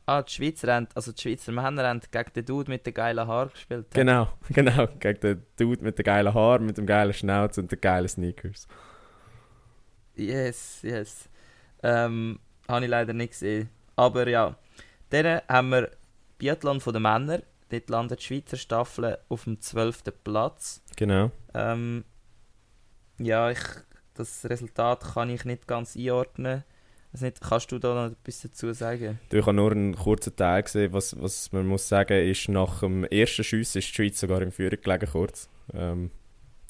Ah, 0.08 0.22
die 0.22 0.32
Schweizer 0.32 0.72
haben, 0.72 0.86
also 0.94 1.10
die 1.10 1.20
Schweizer 1.20 1.50
Männer 1.50 1.88
haben 1.88 2.00
gegen 2.12 2.32
den 2.32 2.44
Dude 2.44 2.70
mit 2.70 2.86
den 2.86 2.94
geilen 2.94 3.26
Haaren 3.26 3.50
gespielt. 3.50 3.86
Genau, 3.92 4.28
genau. 4.50 4.86
Gegen 5.00 5.20
den 5.20 5.42
Dude 5.56 5.82
mit 5.82 5.98
den 5.98 6.04
geilen 6.04 6.32
Haaren, 6.32 6.64
mit 6.64 6.78
dem 6.78 6.86
geilen 6.86 7.12
Schnauz 7.12 7.58
und 7.58 7.72
den 7.72 7.80
geilen 7.80 8.08
Sneakers. 8.08 8.68
Yes, 10.14 10.78
yes. 10.82 11.28
Ähm, 11.82 12.38
habe 12.68 12.84
ich 12.84 12.90
leider 12.90 13.12
nicht 13.12 13.32
gesehen. 13.32 13.68
Aber 13.96 14.28
ja. 14.28 14.56
Dann 15.10 15.40
haben 15.48 15.70
wir 15.70 15.90
Biathlon 16.38 16.80
von 16.80 16.92
den 16.92 17.02
Männern. 17.02 17.42
Dort 17.68 17.90
landet 17.90 18.20
die 18.20 18.24
Schweizer 18.24 18.56
Staffel 18.56 19.18
auf 19.28 19.44
dem 19.44 19.60
12. 19.60 20.04
Platz. 20.22 20.82
Genau. 20.96 21.32
Ähm, 21.52 22.04
ja, 23.18 23.50
ich, 23.50 23.58
das 24.14 24.44
Resultat 24.44 25.02
kann 25.14 25.30
ich 25.30 25.44
nicht 25.44 25.66
ganz 25.66 25.96
einordnen. 25.96 26.62
Also 27.16 27.24
nicht, 27.24 27.40
kannst 27.40 27.72
du 27.72 27.78
da 27.78 27.94
noch 27.94 28.12
etwas 28.12 28.42
dazu 28.42 28.70
sagen? 28.74 29.18
Du, 29.30 29.38
Ich 29.38 29.46
habe 29.46 29.56
nur 29.56 29.70
einen 29.72 29.94
kurzen 29.94 30.36
Teil 30.36 30.62
gesehen. 30.62 30.92
Was, 30.92 31.18
was 31.18 31.50
man 31.50 31.66
muss 31.66 31.88
sagen 31.88 32.12
ist, 32.28 32.50
nach 32.50 32.80
dem 32.80 33.04
ersten 33.04 33.42
Schuss 33.42 33.74
ist 33.74 33.88
die 33.88 33.94
Schweiz 33.94 34.20
sogar 34.20 34.42
im 34.42 34.52
Führung 34.52 34.78
gelegen, 34.82 35.08
kurz. 35.10 35.48
Ähm, 35.72 36.10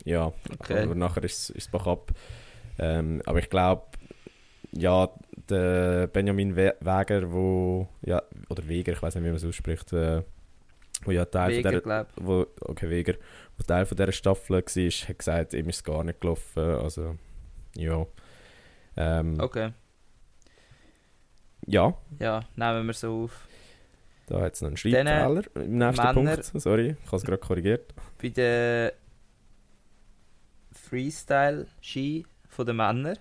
ja, 0.05 0.33
Okay. 0.61 0.85
aber 0.85 0.95
nachher 0.95 1.25
ist 1.25 1.51
es 1.51 1.67
bach 1.67 1.89
ab. 1.89 2.13
Ähm, 2.79 3.23
aber 3.27 3.41
ich 3.41 3.51
glaube, 3.51 3.87
ja, 4.71 5.09
der 5.49 6.07
Benjamin 6.07 6.55
We 6.55 6.77
Weger, 6.79 7.33
wo, 7.33 7.89
ja, 8.03 8.23
oder 8.49 8.69
Weger, 8.69 8.93
ich 8.93 9.03
weiß 9.03 9.17
nicht, 9.17 9.25
wie 9.25 9.29
man 9.29 9.37
es 9.39 9.45
ausspricht, 9.45 9.93
äh, 9.95 10.23
wo 11.03 11.11
ja 11.11 11.25
Teil 11.25 11.55
von 11.55 11.59
Wegen, 11.59 11.71
der, 11.73 11.81
glaub. 11.81 12.07
wo, 12.21 12.47
okay, 12.61 12.89
Weger, 12.89 13.15
wo 13.59 13.65
Teil 13.65 13.85
von 13.85 13.97
dieser 13.97 14.13
Staffel 14.13 14.51
war, 14.55 14.59
hat 14.61 15.19
gesagt, 15.19 15.55
ihm 15.55 15.69
ist 15.71 15.77
es 15.77 15.83
gar 15.85 16.05
nicht 16.05 16.21
gelaufen. 16.21 16.63
Also, 16.63 17.17
ja. 17.77 18.07
Ähm, 18.97 19.41
Okay, 19.41 19.73
Ja, 21.67 21.95
ja, 22.21 22.41
nehmen 22.55 22.87
wir 22.87 22.95
so 22.95 23.25
auf. 23.25 23.47
da 24.27 24.41
hat 24.41 24.55
es 24.55 24.63
noch 24.63 24.69
einen 24.69 24.77
Dann, 24.93 25.07
äh, 25.07 25.11
Schreibfehler 25.11 25.65
im 25.65 25.79
nächsten 25.79 26.03
Männer- 26.07 26.37
Punkt. 26.37 26.45
Sorry, 26.63 26.97
ich 27.01 27.07
habe 27.07 27.17
es 27.17 27.25
gerade 27.25 27.39
korrigiert. 27.39 27.95
Bei 28.21 28.29
den 28.29 28.91
Freestyle-Ski 30.73 32.27
von 32.49 32.67
den 32.67 32.77
Männern 32.77 33.19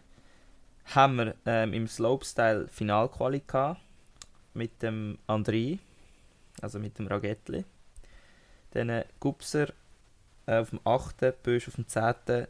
haben 0.94 1.16
wir 1.18 1.36
ähm, 1.46 1.74
im 1.74 1.88
Slopestyle 1.88 2.68
Finalquali 2.68 3.42
gehabt 3.46 3.82
mit 4.54 4.82
dem 4.84 5.18
André, 5.28 5.80
also 6.62 6.80
mit 6.80 6.98
dem 7.00 7.08
Ragettli. 7.08 7.66
Dann 8.72 8.90
äh, 8.90 9.06
Gubser 9.20 9.70
äh, 10.46 10.60
auf 10.60 10.70
dem 10.70 10.80
8., 10.86 11.42
Bösch 11.44 11.68
auf 11.68 11.76
dem 11.76 11.88
10. 11.88 12.48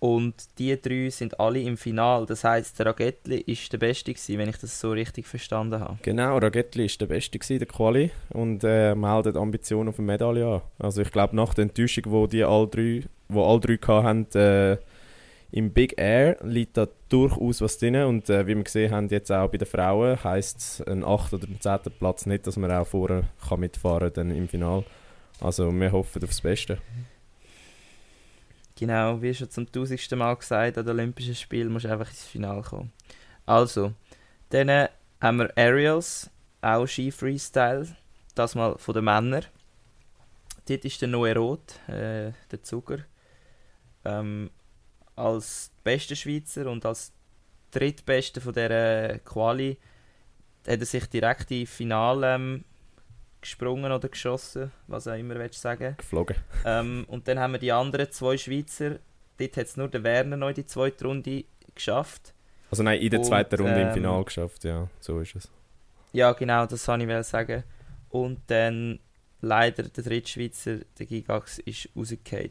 Und 0.00 0.34
die 0.58 0.80
drei 0.80 1.10
sind 1.10 1.40
alle 1.40 1.60
im 1.60 1.76
Final. 1.76 2.24
Das 2.26 2.44
heisst, 2.44 2.78
der 2.78 2.86
Ragettli 2.86 3.40
ist 3.40 3.72
der 3.72 3.78
Beste 3.78 4.12
gewesen, 4.12 4.38
wenn 4.38 4.48
ich 4.48 4.58
das 4.58 4.78
so 4.78 4.92
richtig 4.92 5.26
verstanden 5.26 5.80
habe. 5.80 5.98
Genau, 6.02 6.38
Ragettli 6.38 6.84
war 6.84 6.96
der 7.00 7.06
Beste 7.06 7.38
gewesen, 7.38 7.58
der 7.58 7.66
Quali 7.66 8.10
und 8.30 8.62
äh, 8.62 8.94
meldet 8.94 9.36
Ambitionen 9.36 9.88
auf 9.88 9.98
eine 9.98 10.06
Medaille 10.06 10.46
an. 10.46 10.62
Also 10.78 11.02
ich 11.02 11.10
glaube, 11.10 11.34
nach 11.34 11.52
der 11.54 11.64
Enttäuschung, 11.64 12.04
wo 12.08 12.26
die 12.28 12.44
alle 12.44 12.68
drei, 12.68 13.02
wo 13.28 13.44
alle 13.44 13.60
drei 13.60 13.76
hatten, 13.76 14.38
äh, 14.38 14.76
im 15.50 15.72
Big 15.72 15.94
Air 15.98 16.36
liegt 16.42 16.76
da 16.76 16.86
durchaus 17.08 17.62
was 17.62 17.78
drin 17.78 17.96
und 17.96 18.28
äh, 18.28 18.46
wie 18.46 18.54
wir 18.54 18.64
gesehen 18.64 18.92
haben, 18.92 19.08
jetzt 19.08 19.32
auch 19.32 19.50
bei 19.50 19.56
den 19.56 19.66
Frauen, 19.66 20.22
heisst 20.22 20.86
ein 20.86 21.02
8. 21.02 21.32
oder 21.32 21.48
ein 21.48 21.58
10. 21.58 21.92
Platz 21.98 22.26
nicht, 22.26 22.46
dass 22.46 22.56
man 22.56 22.70
auch 22.70 22.86
vorne 22.86 23.24
kann 23.48 23.60
mitfahren 23.60 24.12
dann 24.12 24.30
im 24.30 24.46
Final. 24.46 24.84
Also 25.40 25.72
wir 25.72 25.90
hoffen 25.90 26.22
aufs 26.22 26.42
Beste. 26.42 26.78
Genau, 28.78 29.20
wie 29.20 29.34
schon 29.34 29.50
zum 29.50 29.70
tausendsten 29.70 30.20
Mal 30.20 30.36
gesagt, 30.36 30.78
an 30.78 30.86
den 30.86 30.94
Olympischen 30.94 31.34
Spielen 31.34 31.72
musst 31.72 31.84
du 31.84 31.90
einfach 31.90 32.08
ins 32.10 32.22
Finale 32.22 32.62
kommen. 32.62 32.92
Also, 33.44 33.92
dann 34.50 34.88
haben 35.20 35.38
wir 35.38 35.52
Aerials, 35.56 36.30
auch 36.60 36.86
Ski 36.86 37.10
Freestyle, 37.10 37.88
das 38.36 38.54
mal 38.54 38.78
von 38.78 38.94
den 38.94 39.02
Männern. 39.02 39.44
Dort 40.68 40.84
ist 40.84 41.02
der 41.02 41.08
Noe 41.08 41.34
Roth, 41.34 41.80
äh, 41.88 42.30
der 42.52 42.62
Zuger, 42.62 42.98
ähm, 44.04 44.48
als 45.16 45.72
bester 45.82 46.14
Schweizer 46.14 46.70
und 46.70 46.86
als 46.86 47.12
drittbester 47.72 48.40
von 48.40 48.52
dieser 48.52 49.18
Quali 49.18 49.76
hat 50.68 50.78
er 50.78 50.86
sich 50.86 51.06
direkt 51.06 51.50
in 51.50 51.66
Finale 51.66 52.36
ähm, 52.36 52.64
gesprungen 53.48 53.90
oder 53.90 54.08
geschossen, 54.08 54.70
was 54.86 55.08
auch 55.08 55.14
immer 55.14 55.34
willst 55.36 55.56
du 55.56 55.60
sagen. 55.60 55.94
Geflogen. 55.96 56.36
Ähm, 56.64 57.04
und 57.08 57.26
dann 57.28 57.38
haben 57.38 57.52
wir 57.52 57.58
die 57.58 57.72
anderen 57.72 58.10
zwei 58.10 58.36
Schweizer. 58.36 58.98
Dort 59.38 59.56
hat 59.56 59.66
es 59.66 59.76
nur 59.76 59.88
der 59.88 60.02
Werner 60.04 60.36
noch 60.36 60.48
in 60.48 60.54
die 60.54 60.66
zweite 60.66 61.04
Runde 61.06 61.44
geschafft. 61.74 62.34
Also 62.70 62.82
nein, 62.82 63.00
in 63.00 63.10
der 63.10 63.20
Und, 63.20 63.26
zweiten 63.26 63.56
Runde 63.56 63.80
im 63.80 63.88
ähm, 63.88 63.94
Final 63.94 64.24
geschafft, 64.24 64.64
ja, 64.64 64.88
so 65.00 65.20
ist 65.20 65.36
es. 65.36 65.50
Ja, 66.12 66.32
genau, 66.32 66.66
das 66.66 66.86
wollte 66.88 67.04
ich 67.04 67.26
sagen. 67.26 67.64
Und 68.10 68.40
dann 68.48 68.98
leider 69.40 69.84
der 69.84 70.04
dritte 70.04 70.28
Schweizer, 70.28 70.78
der 70.98 71.06
Gigax, 71.06 71.58
ist 71.60 71.88
rausgefallen. 71.96 72.50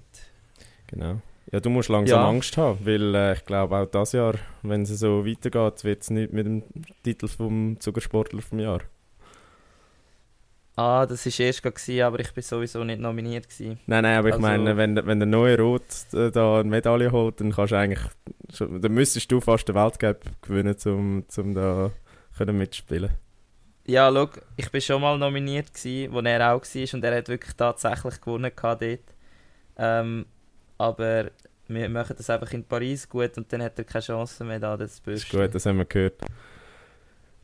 Genau. 0.88 1.22
Ja, 1.52 1.60
du 1.60 1.70
musst 1.70 1.90
langsam 1.90 2.20
Ja. 2.20 2.28
Angst 2.28 2.58
haben, 2.58 2.86
weil 2.86 3.16
äh, 3.16 3.34
ich 3.34 3.46
glaube 3.46 3.78
auch 3.78 3.86
dieses 3.86 4.12
Jahr, 4.14 4.36
wenn 4.64 4.82
es 4.82 4.90
so 4.90 5.26
weitergeht, 5.26 5.84
wird 5.84 6.02
es 6.02 6.10
nicht 6.10 6.34
mit 6.34 6.46
dem 6.46 6.64
Titel 7.04 7.28
vom 7.28 7.80
Zuckersportler 7.80 8.42
vom 8.42 8.60
Jahr. 8.60 8.82
Ah, 10.80 11.08
das 11.08 11.26
war 11.26 11.46
erst 11.46 11.64
gewesen, 11.64 12.02
aber 12.04 12.20
ich 12.20 12.32
bin 12.32 12.44
sowieso 12.44 12.84
nicht 12.84 13.02
nominiert. 13.02 13.50
Gewesen. 13.50 13.80
Nein, 13.88 14.04
nein, 14.04 14.20
aber 14.20 14.28
ich 14.28 14.36
Also- 14.36 14.46
meine, 14.46 14.78
wenn, 14.78 14.96
wenn 15.08 15.20
der 15.20 15.26
neue 15.26 15.58
Rot 15.60 15.82
äh, 16.14 16.30
da 16.30 16.60
eine 16.60 16.70
Medaille 16.70 17.12
holt, 17.12 17.42
dann 17.42 17.52
kannst 17.52 17.72
du 17.72 17.78
eigentlich, 17.78 18.08
schon, 18.54 18.80
dann 18.80 18.94
müsstest 18.94 19.32
du 19.32 19.42
fast 19.42 19.68
den 19.68 19.74
Weltcup 19.74 20.22
gewinnen, 20.44 20.76
um 20.86 21.26
zum 21.28 21.56
da 21.56 21.90
können 22.38 22.60
mitspielen. 22.60 23.10
Ja, 23.88 24.12
schau, 24.14 24.30
ich 24.56 24.70
bin 24.70 24.82
schon 24.82 25.02
mal 25.02 25.18
nominiert, 25.18 25.74
gewesen, 25.74 26.14
wo 26.14 26.20
er 26.20 26.54
auch 26.54 26.62
war 26.62 26.94
und 26.94 27.04
er 27.04 27.18
hat 27.18 27.28
wirklich 27.30 27.56
tatsächlich 27.56 28.22
gewonnen 28.22 28.52
gehabt 28.56 28.82
dort. 28.84 29.00
Ähm, 29.78 30.26
aber 30.78 31.32
wir 31.68 31.90
machen 31.90 32.16
das 32.18 32.30
einfach 32.30 32.52
in 32.52 32.64
Paris 32.64 33.10
gut 33.10 33.36
und 33.38 33.52
dann 33.52 33.64
hat 33.64 33.80
er 33.80 33.84
keine 33.86 34.04
Chance 34.04 34.44
mehr 34.44 34.60
da, 34.60 34.78
das 34.78 35.02
Das 35.02 35.24
ist 35.24 35.30
gut, 35.32 35.56
das 35.56 35.66
haben 35.66 35.78
wir 35.80 35.86
gehört. 35.86 36.22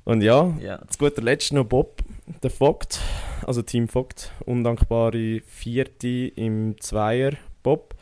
Und 0.06 0.22
ja, 0.22 0.54
Ja. 0.62 0.82
zu 0.90 0.98
guter 0.98 1.22
Letzt 1.22 1.54
noch 1.54 1.66
Bob, 1.66 2.02
der 2.42 2.50
Vogt, 2.50 3.00
also 3.46 3.62
Team 3.62 3.88
Vogt, 3.88 4.32
undankbare 4.46 5.42
Vierte 5.46 6.32
im 6.36 6.76
Zweier 6.80 7.34
Bob. 7.62 7.96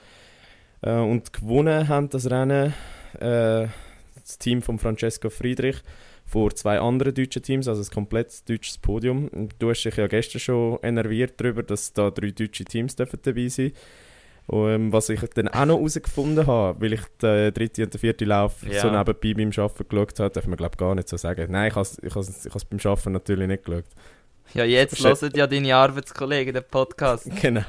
Äh, 0.82 0.96
und 0.96 1.32
gewonnen 1.32 1.88
haben 1.88 2.10
das 2.10 2.30
Rennen 2.30 2.74
äh, 3.20 3.68
das 4.16 4.38
Team 4.40 4.62
von 4.62 4.80
Francesco 4.80 5.30
Friedrich 5.30 5.78
vor 6.26 6.56
zwei 6.56 6.80
anderen 6.80 7.14
deutschen 7.14 7.44
Teams, 7.44 7.68
also 7.68 7.82
ein 7.82 7.94
komplett 7.94 8.48
deutsches 8.50 8.78
Podium. 8.78 9.30
Du 9.60 9.70
hast 9.70 9.84
dich 9.84 9.98
ja 9.98 10.08
gestern 10.08 10.40
schon 10.40 10.80
enerviert 10.82 11.34
darüber, 11.38 11.62
dass 11.62 11.92
da 11.94 12.10
drei 12.10 12.32
deutsche 12.32 12.64
Teams 12.64 12.96
dabei 12.96 13.12
sein 13.16 13.26
dürfen. 13.26 13.74
Und, 14.52 14.70
ähm, 14.70 14.94
was 14.94 15.08
ich 15.10 15.22
dann 15.34 15.48
auch 15.48 15.66
noch 15.66 15.78
herausgefunden 15.78 16.46
habe, 16.46 16.82
weil 16.82 16.94
ich 16.94 17.02
den 17.22 17.54
dritten 17.54 17.84
und 17.84 17.94
den 17.94 18.00
vierten 18.00 18.28
Lauf 18.28 18.64
Ja. 18.64 18.82
so 18.82 18.90
nebenbei 18.90 19.14
beim 19.34 19.48
Arbeiten 19.48 19.88
geschaut 19.88 20.20
habe, 20.20 20.30
darf 20.34 20.46
man 20.48 20.58
glaube 20.58 20.76
gar 20.78 20.94
nicht 20.94 21.08
so 21.08 21.18
sagen. 21.18 21.50
Nein, 21.52 21.70
ich 21.70 21.76
habe 21.76 21.84
es 21.84 22.00
ich 22.04 22.16
has, 22.16 22.46
ich 22.46 22.54
has 22.54 22.66
beim 22.66 22.80
Arbeiten 22.84 23.12
natürlich 23.14 23.48
nicht 23.48 23.64
geschaut. 23.66 23.86
Ja, 24.54 24.66
jetzt 24.66 25.02
hören 25.02 25.32
ja 25.36 25.48
deine 25.48 25.76
Arbeitskollegen 25.76 26.54
den 26.54 26.64
Podcast. 26.70 27.30
Genau. 27.42 27.64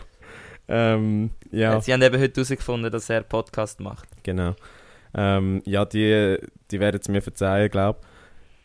Ähm, 0.69 1.31
ja, 1.51 1.81
Sie 1.81 1.93
haben 1.93 2.03
eben 2.03 2.21
heute 2.21 2.35
herausgefunden, 2.35 2.91
dass 2.91 3.11
er 3.11 3.17
einen 3.19 3.29
Podcast 3.29 3.81
macht. 3.81 4.09
genau. 4.23 4.55
Ähm, 5.15 5.61
ja, 5.67 5.85
die, 5.85 6.39
die 6.71 6.81
werden 6.81 6.99
es 7.01 7.09
mir 7.09 7.21
verzeihen, 7.21 7.71
glaube 7.71 7.99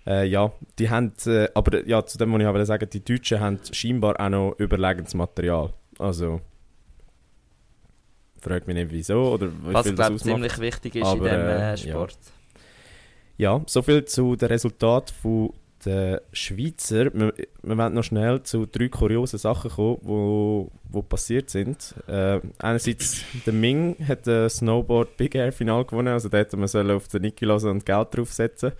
ich. 0.05 0.11
Äh, 0.11 0.25
ja, 0.25 0.51
die 0.79 0.89
haben, 0.89 1.11
äh, 1.25 1.49
aber 1.53 1.85
ja, 1.85 2.05
zu 2.05 2.17
dem 2.17 2.29
muss 2.29 2.41
ich 2.41 2.65
sagen, 2.67 2.89
die 2.89 3.03
Deutschen 3.03 3.41
haben 3.41 3.59
scheinbar 3.73 4.19
auch 4.19 4.29
noch 4.29 4.55
überlegendes 4.57 5.13
Material. 5.15 5.73
Also, 5.99 6.39
fragt 8.41 8.67
mich 8.67 8.75
nicht 8.75 8.91
wieso 8.91 9.33
oder 9.33 9.49
Was, 9.61 9.93
glaube 9.93 10.15
ich, 10.15 10.23
ziemlich 10.23 10.59
wichtig 10.59 10.95
ist 10.95 11.05
Aber, 11.05 11.29
in 11.29 11.35
diesem 11.35 11.47
äh, 11.47 11.73
äh, 11.73 11.77
Sport. 11.77 12.17
Ja, 13.37 13.61
soviel 13.67 14.05
zu 14.05 14.35
den 14.35 14.47
Resultaten 14.47 15.13
von 15.21 15.53
der 15.85 16.21
Schweizer. 16.33 17.13
Wir, 17.13 17.33
wir 17.61 17.77
wollen 17.77 17.93
noch 17.93 18.03
schnell 18.03 18.41
zu 18.43 18.65
drei 18.65 18.89
kuriosen 18.89 19.39
Sachen 19.39 19.71
kommen, 19.71 19.99
wo, 20.01 20.71
wo 20.89 21.01
passiert 21.01 21.49
sind. 21.49 21.93
Äh, 22.07 22.39
einerseits, 22.57 23.21
der 23.45 23.53
Ming 23.53 23.95
hat 24.07 24.25
das 24.27 24.57
Snowboard 24.57 25.17
Big 25.17 25.35
Air 25.35 25.51
Final 25.51 25.85
gewonnen, 25.85 26.09
also 26.09 26.29
da 26.29 26.37
hätte 26.37 26.57
man 26.57 26.67
sollen 26.67 26.91
auf 26.91 27.07
den 27.07 27.21
Niki 27.21 27.45
hören 27.45 27.69
und 27.69 27.85
Geld 27.85 28.07
draufsetzen. 28.11 28.71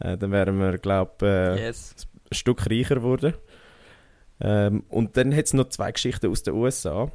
Äh, 0.00 0.16
dann 0.16 0.30
wären 0.30 0.58
wir, 0.58 0.78
glaube 0.78 1.12
ich, 1.20 1.26
äh, 1.62 1.66
yes. 1.66 1.94
ein 2.30 2.34
Stück 2.34 2.70
reicher 2.70 2.96
geworden. 2.96 3.34
Ähm, 4.40 4.84
und 4.88 5.16
dann 5.16 5.34
hat 5.34 5.46
es 5.46 5.54
noch 5.54 5.68
zwei 5.70 5.90
Geschichten 5.92 6.30
aus 6.30 6.42
den 6.42 6.54
USA. 6.54 7.10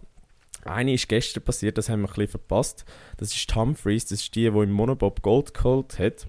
Eine 0.65 0.93
ist 0.93 1.09
gestern 1.09 1.43
passiert, 1.43 1.77
das 1.77 1.89
haben 1.89 2.01
wir 2.01 2.07
ein 2.07 2.13
bisschen 2.13 2.27
verpasst. 2.29 2.85
Das 3.17 3.33
ist 3.33 3.49
die 3.49 3.55
Humphreys, 3.55 4.05
das 4.05 4.21
ist 4.21 4.35
die, 4.35 4.49
die 4.49 4.57
im 4.59 4.71
Monobob 4.71 5.21
Gold 5.21 5.53
geholt 5.53 5.99
hat. 5.99 6.27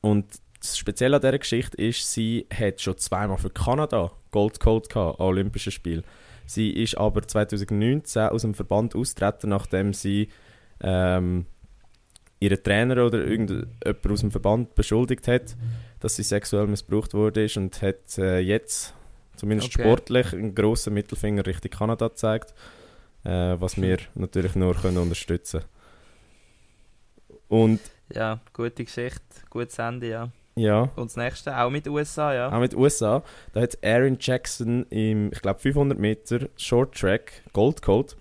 Und 0.00 0.26
das 0.60 0.78
Spezielle 0.78 1.16
an 1.16 1.22
dieser 1.22 1.38
Geschichte 1.38 1.76
ist, 1.76 2.12
sie 2.12 2.46
hat 2.52 2.80
schon 2.80 2.98
zweimal 2.98 3.38
für 3.38 3.50
Kanada 3.50 4.10
Gold 4.30 4.60
geholt 4.60 4.88
gehabt, 4.88 5.20
an 5.20 5.26
Olympischen 5.26 5.72
Spielen. 5.72 6.04
Sie 6.46 6.70
ist 6.70 6.96
aber 6.96 7.26
2019 7.26 8.28
aus 8.28 8.42
dem 8.42 8.54
Verband 8.54 8.94
austreten, 8.94 9.50
nachdem 9.50 9.92
sie 9.92 10.28
ähm, 10.80 11.46
ihren 12.38 12.62
Trainer 12.62 13.04
oder 13.04 13.24
irgendjemand 13.24 14.06
aus 14.08 14.20
dem 14.20 14.30
Verband 14.30 14.74
beschuldigt 14.74 15.26
hat, 15.28 15.56
dass 16.00 16.16
sie 16.16 16.22
sexuell 16.22 16.66
missbraucht 16.66 17.14
wurde 17.14 17.48
und 17.56 17.80
hat 17.82 18.18
äh, 18.18 18.38
jetzt 18.38 18.94
zumindest 19.36 19.74
Okay. 19.74 19.82
sportlich 19.82 20.32
einen 20.32 20.54
grossen 20.54 20.94
Mittelfinger 20.94 21.46
Richtung 21.46 21.70
Kanada 21.70 22.08
gezeigt, 22.08 22.54
äh, 23.26 23.60
was 23.60 23.80
wir 23.80 23.98
natürlich 24.14 24.54
nur 24.54 24.74
können 24.74 24.98
unterstützen 24.98 25.62
Und 27.48 27.80
Ja, 28.12 28.40
gute 28.52 28.84
Geschichte, 28.84 29.20
gutes 29.50 29.78
Ende, 29.78 30.08
ja. 30.08 30.30
ja, 30.54 30.82
Und 30.94 31.10
das 31.10 31.16
nächste, 31.16 31.56
auch 31.58 31.70
mit 31.70 31.88
USA, 31.88 32.32
ja. 32.32 32.52
auch 32.52 32.60
mit 32.60 32.74
USA, 32.74 33.22
da 33.52 33.60
hat 33.60 33.76
Aaron 33.84 34.16
Jackson 34.20 34.86
im, 34.90 35.32
ich 35.32 35.42
glaube 35.42 35.60
500 35.60 35.98
Meter 35.98 36.48
Short 36.56 36.94
Track 36.94 37.42
Gold 37.52 37.82
geholt, 37.82 38.16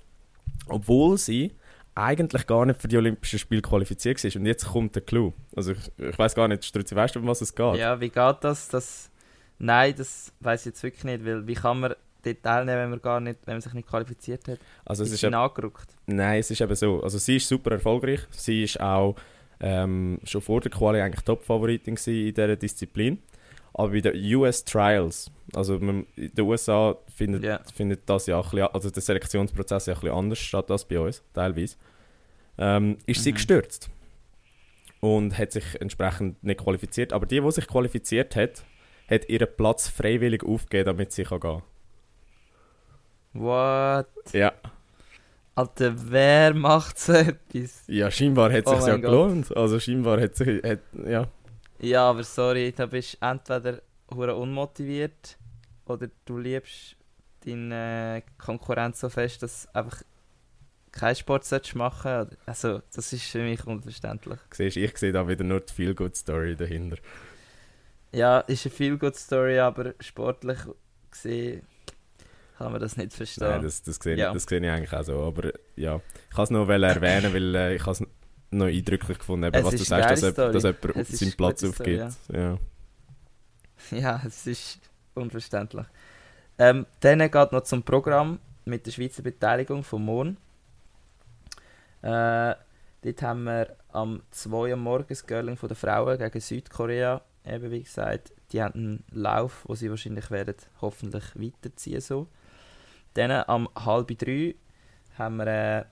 obwohl 0.67 1.17
sie 1.17 1.53
eigentlich 1.93 2.45
gar 2.45 2.65
nicht 2.65 2.81
für 2.81 2.89
die 2.89 2.97
Olympischen 2.97 3.39
Spiele 3.39 3.61
qualifiziert 3.61 4.21
war. 4.21 4.41
Und 4.41 4.45
jetzt 4.47 4.65
kommt 4.65 4.95
der 4.95 5.03
Clou. 5.03 5.33
Also 5.55 5.71
ich, 5.71 5.91
ich 5.97 6.17
weiß 6.17 6.35
gar 6.35 6.47
nicht, 6.47 6.65
Strutzi, 6.65 6.93
weißt 6.93 7.15
du, 7.15 7.19
um 7.19 7.27
was 7.27 7.39
es 7.39 7.55
geht? 7.55 7.75
Ja, 7.75 8.01
wie 8.01 8.09
geht 8.09 8.37
das? 8.41 8.67
das 8.67 9.09
Nein, 9.57 9.93
das 9.95 10.33
weiß 10.41 10.61
ich 10.61 10.65
jetzt 10.65 10.83
wirklich 10.83 11.05
nicht, 11.05 11.25
weil 11.25 11.47
wie 11.47 11.53
kann 11.53 11.79
man 11.79 11.95
dort 12.25 12.43
teilnehmen, 12.43 12.77
wenn 12.83 12.89
man, 12.91 13.01
gar 13.01 13.19
nicht, 13.19 13.39
wenn 13.45 13.55
man 13.55 13.61
sich 13.61 13.73
nicht 13.73 13.87
qualifiziert 13.87 14.47
hat? 14.47 14.59
Also 14.85 15.03
es 15.03 15.09
ist 15.09 15.15
ist 15.15 15.19
sie 15.21 15.27
eben, 15.27 15.35
angerückt. 15.35 15.87
nein, 16.07 16.39
es 16.39 16.49
ist 16.51 16.61
eben 16.61 16.75
so. 16.75 17.01
Also 17.03 17.17
sie 17.17 17.37
ist 17.37 17.47
super 17.47 17.71
erfolgreich. 17.71 18.21
Sie 18.31 18.63
ist 18.63 18.79
auch 18.79 19.15
ähm, 19.59 20.19
schon 20.23 20.41
vor 20.41 20.59
der 20.61 20.71
Quali 20.71 20.99
eigentlich 20.99 21.23
Top-Favoritin 21.23 21.95
in 21.95 22.33
dieser 22.33 22.55
Disziplin. 22.55 23.19
Aber 23.73 23.89
bei 23.89 23.99
den 24.01 24.35
US 24.35 24.63
Trials, 24.63 25.29
also 25.53 25.75
in 25.75 26.05
den 26.15 26.39
USA 26.45 26.95
findet, 27.13 27.43
Ja. 27.43 27.59
findet 27.73 28.09
das 28.09 28.25
ja 28.27 28.37
ein 28.37 28.43
bisschen, 28.43 28.67
also 28.67 28.89
der 28.89 29.01
Selektionsprozess 29.01 29.85
ja 29.87 29.93
ein 29.93 29.99
bisschen 29.99 30.15
anders 30.15 30.39
statt 30.39 30.71
als 30.71 30.85
bei 30.85 30.97
uns, 30.99 31.21
teilweise, 31.33 31.75
ähm, 32.57 32.97
ist 33.05 33.23
sie 33.23 33.31
Mhm. 33.31 33.35
gestürzt 33.35 33.89
und 35.01 35.37
hat 35.37 35.51
sich 35.51 35.65
entsprechend 35.81 36.41
nicht 36.43 36.61
qualifiziert. 36.61 37.11
Aber 37.13 37.25
die, 37.25 37.41
die 37.41 37.51
sich 37.51 37.67
qualifiziert 37.67 38.35
hat, 38.37 38.63
hat 39.09 39.27
ihren 39.29 39.47
Platz 39.57 39.87
freiwillig 39.89 40.43
aufgegeben, 40.43 40.85
damit 40.85 41.11
sie 41.11 41.23
kann 41.23 41.39
gehen 41.41 41.61
What? 43.35 44.07
Ja, 44.33 44.53
Alter, 45.55 45.93
wer 46.11 46.53
macht 46.53 46.97
so 46.99 47.13
etwas? 47.13 47.83
ja 47.87 48.09
scheinbar 48.11 48.51
hat 48.51 48.65
es 48.65 48.71
Oh 48.71 48.75
sich 48.77 48.87
ja 48.87 48.95
Gott. 48.95 49.01
gelohnt. 49.03 49.55
Also 49.57 49.79
scheinbar 49.79 50.19
hat 50.21 50.35
sich, 50.35 50.63
hat, 50.63 50.79
ja, 51.05 51.27
Ja, 51.79 52.09
aber 52.09 52.23
sorry, 52.23 52.71
da 52.75 52.85
bist 52.85 53.17
du 53.21 53.25
entweder 53.25 53.81
hure 54.13 54.35
unmotiviert 54.35 55.37
oder 55.85 56.07
du 56.25 56.37
liebst 56.37 56.95
deine 57.45 58.23
Konkurrenz 58.37 58.99
so 59.01 59.09
fest, 59.09 59.43
dass 59.43 59.63
du 59.63 59.75
einfach 59.79 60.01
keinen 60.91 61.15
Sport 61.15 61.43
solltest 61.45 61.75
machen 61.75 62.11
oder- 62.21 62.37
Also, 62.45 62.81
das 62.93 63.11
ist 63.13 63.25
für 63.25 63.43
mich 63.43 63.65
unverständlich. 63.67 64.39
siehst, 64.51 64.77
ich 64.77 64.97
sehe 64.97 65.11
da 65.11 65.27
wieder 65.27 65.43
nur 65.43 65.59
die 65.59 65.73
Feel-Good-Story 65.73 66.55
dahinter. 66.55 66.97
Ja, 68.13 68.39
ist 68.39 68.65
eine 68.65 68.73
viel 68.73 68.97
gute 68.97 69.17
Story, 69.19 69.59
aber 69.59 69.93
sportlich 69.99 70.59
gesehen 71.11 71.63
kann 72.57 72.71
man 72.71 72.79
das 72.81 72.97
nicht 72.97 73.13
verstehen. 73.13 73.47
Nein, 73.49 73.61
das, 73.63 73.83
das, 73.83 73.97
sehe, 73.97 74.17
Ja. 74.17 74.33
das 74.33 74.43
sehe 74.43 74.59
ich 74.59 74.69
eigentlich 74.69 74.93
auch 74.93 75.03
so. 75.03 75.21
Aber 75.23 75.51
ja, 75.75 75.99
ich 76.29 76.35
kann 76.35 76.43
es 76.43 76.49
noch 76.51 76.67
erwähnen, 76.69 77.33
weil 77.33 77.55
äh, 77.55 77.75
ich 77.75 77.81
habe 77.81 77.91
es 77.91 78.03
noch 78.51 78.65
eindrücklich 78.67 79.17
gefunden, 79.19 79.45
eben, 79.47 79.55
Es 79.55 79.65
was 79.65 79.75
du 79.75 79.83
sagst, 79.83 80.23
dass, 80.23 80.33
dass 80.35 80.63
jemand 80.63 80.85
Es 80.95 81.09
seinen 81.19 81.27
eine 81.29 81.35
Platz 81.35 81.59
Story, 81.59 82.01
aufgibt. 82.01 82.17
ja. 82.33 82.57
Ja, 83.91 84.21
es 84.25 84.47
ist 84.47 84.79
unverständlich. 85.13 85.85
Ähm, 86.57 86.85
dann 87.01 87.19
geht 87.19 87.51
noch 87.51 87.63
zum 87.63 87.83
Programm 87.83 88.39
mit 88.63 88.85
der 88.85 88.91
Schweizer 88.91 89.21
Beteiligung 89.21 89.83
vom 89.83 90.05
Morgen. 90.05 90.37
Äh, 92.01 92.55
dort 93.03 93.21
haben 93.21 93.43
wir 93.43 93.75
am 93.89 94.21
2 94.31 94.71
Uhr 94.71 94.75
morgens 94.75 95.19
das 95.19 95.27
Girling 95.27 95.57
von 95.57 95.67
der 95.67 95.75
Frauen 95.75 96.17
gegen 96.17 96.39
Südkorea. 96.39 97.21
Eben 97.45 97.69
wie 97.71 97.83
gesagt, 97.83 98.31
die 98.51 98.61
haben 98.63 98.73
einen 98.73 99.03
Lauf, 99.11 99.63
wo 99.67 99.75
sie 99.75 99.89
wahrscheinlich 99.89 100.31
werden 100.31 100.55
hoffentlich 100.81 101.23
weiterziehen 101.35 102.01
so. 102.01 102.27
Dann 103.15 103.31
am 103.31 103.69
halb 103.75 104.17
drei 104.17 104.55
haben 105.17 105.37
wir 105.37 105.47
äh, 105.47 105.85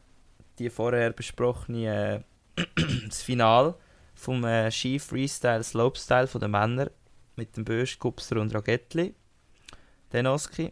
die 0.60 0.70
vorher 0.70 1.12
besprochene 1.12 2.24
äh, 2.58 2.64
das 3.08 3.22
Finale 3.22 3.76
vom 4.14 4.44
äh, 4.44 4.70
Ski 4.70 5.00
Freestyle 5.00 5.64
Slopestyle 5.64 6.28
von 6.28 6.42
den 6.42 6.52
Männern 6.52 6.90
mit 7.36 7.58
dem 7.58 7.66
Bösch, 7.66 7.98
Kupser 7.98 8.40
und 8.40 8.54
Ragettli. 8.54 9.14
Den 10.12 10.28
Oski. 10.28 10.72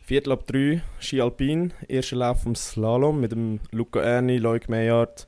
Viertel 0.00 0.32
ab 0.32 0.46
drei, 0.46 0.82
Ski 0.98 1.20
Alpin, 1.20 1.72
erster 1.88 2.16
Lauf 2.16 2.42
vom 2.42 2.54
Slalom 2.54 3.20
mit 3.20 3.32
dem 3.32 3.60
Luca 3.70 4.00
Erni, 4.00 4.38
Loic 4.38 4.68
Meyard, 4.68 5.26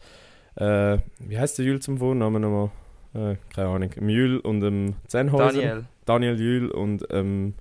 äh, 0.56 0.98
wie 1.18 1.38
heißt 1.38 1.58
der 1.58 1.66
Jül 1.66 1.80
zum 1.80 1.98
Vornamen 1.98 2.42
nochmal? 2.42 2.70
Äh, 3.14 3.36
keine 3.54 3.68
Ahnung. 3.68 3.90
Jül 4.08 4.38
und 4.38 4.60
dem 4.60 4.94
Zenhäuser. 5.06 5.52
Daniel. 5.52 5.84
Daniel 6.04 6.40
Jül 6.40 6.70
und 6.70 7.06
ähm, 7.10 7.54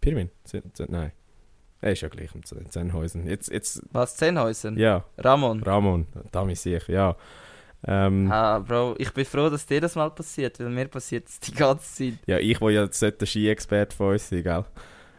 Pirmin? 0.00 0.30
Nein. 0.88 1.12
Er 1.82 1.92
ist 1.92 2.02
ja 2.02 2.08
gleich 2.08 2.34
im 2.34 2.44
Z- 2.44 2.70
Zenhäusen. 2.72 3.26
Jetzt, 3.26 3.50
jetzt, 3.50 3.82
Was, 3.92 4.16
Zehnhäusen? 4.16 4.76
ja, 4.78 5.04
Ramon. 5.18 5.62
Ramon, 5.62 6.06
da 6.30 6.44
mich 6.44 6.60
sicher, 6.60 6.92
ja. 6.92 7.16
Ähm, 7.86 8.30
Ah, 8.30 8.58
Bro, 8.58 8.96
ich 8.98 9.10
bin 9.14 9.24
froh, 9.24 9.48
dass 9.48 9.64
dir 9.64 9.80
das 9.80 9.94
mal 9.96 10.10
passiert, 10.10 10.60
weil 10.60 10.68
mir 10.68 10.88
passiert 10.88 11.28
es 11.28 11.40
die 11.40 11.52
ganze 11.54 11.94
Zeit. 11.94 12.18
ja, 12.26 12.38
ich 12.38 12.60
will 12.60 12.74
ja 12.74 12.86
der 12.86 13.26
Ski-Experte 13.26 13.96
von 13.96 14.12
uns 14.12 14.28
sein, 14.28 14.42
gell? 14.42 14.64